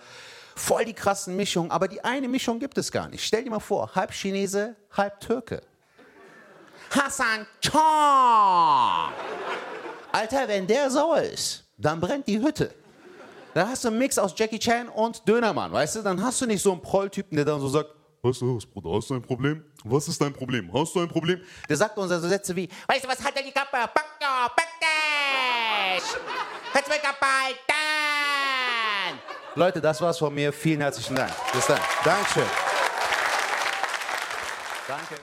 Voll 0.56 0.86
die 0.86 0.94
krassen 0.94 1.36
Mischungen, 1.36 1.70
aber 1.70 1.90
die 1.90 2.02
eine 2.02 2.30
Mischung 2.30 2.58
gibt 2.58 2.78
es 2.78 2.90
gar 2.90 3.10
nicht. 3.10 3.22
Stell 3.22 3.44
dir 3.44 3.50
mal 3.50 3.60
vor, 3.60 3.94
halb 3.94 4.14
Chinese, 4.14 4.78
halb 4.96 5.20
Türke. 5.20 5.62
Hassan 6.90 7.46
Chong. 7.62 9.12
Alter, 10.14 10.48
wenn 10.48 10.66
der 10.68 10.90
sauer 10.90 11.22
ist, 11.22 11.66
dann 11.78 12.00
brennt 12.00 12.28
die 12.28 12.40
Hütte. 12.40 12.74
Dann 13.54 13.68
hast 13.68 13.84
du 13.84 13.90
einen 13.90 13.98
Mix 13.98 14.18
aus 14.18 14.34
Jackie 14.38 14.60
Chan 14.60 14.88
und 14.88 15.28
Dönermann, 15.28 15.74
weißt 15.74 15.98
du? 15.98 16.02
Dann 16.02 16.24
hast 16.24 16.40
du 16.40 16.46
nicht 16.46 16.62
so 16.62 16.72
einen 16.72 16.82
Prolltypen, 16.82 17.36
der 17.36 17.44
dann 17.44 17.60
so 17.60 17.68
sagt, 17.68 17.97
was 18.22 18.38
ist 18.38 18.42
los, 18.42 18.66
Bruder, 18.66 18.90
hast 18.96 19.10
du 19.10 19.16
ein 19.16 19.22
Problem? 19.22 19.64
Was 19.84 20.08
ist 20.08 20.20
dein 20.22 20.34
Problem? 20.34 20.72
Hast 20.74 20.96
du 20.96 21.00
ein 21.02 21.08
Problem? 21.08 21.42
Der 21.70 21.78
sagt 21.78 21.98
uns 21.98 22.12
also 22.12 22.28
Sätze 22.28 22.56
wie, 22.56 22.68
Weißt 22.88 23.04
du, 23.04 23.08
was 23.08 23.24
hat 23.24 23.36
er 23.36 23.44
die 23.44 23.52
Kappe? 23.52 23.72
Back 23.72 24.20
doch, 24.20 24.56
back 24.56 24.68
dich. 24.80 26.04
Kannst 26.74 26.88
du 26.88 26.94
mich 26.94 27.04
abhalten? 27.04 27.58
Leute, 29.56 29.82
das 29.82 30.02
war's 30.02 30.20
von 30.20 30.34
mir. 30.34 30.54
Vielen 30.54 30.82
herzlichen 30.82 31.16
Dank. 31.16 31.32
Bis 31.52 31.66
dann. 31.66 31.80
Dankeschön. 32.04 32.44
Danke. 34.88 35.16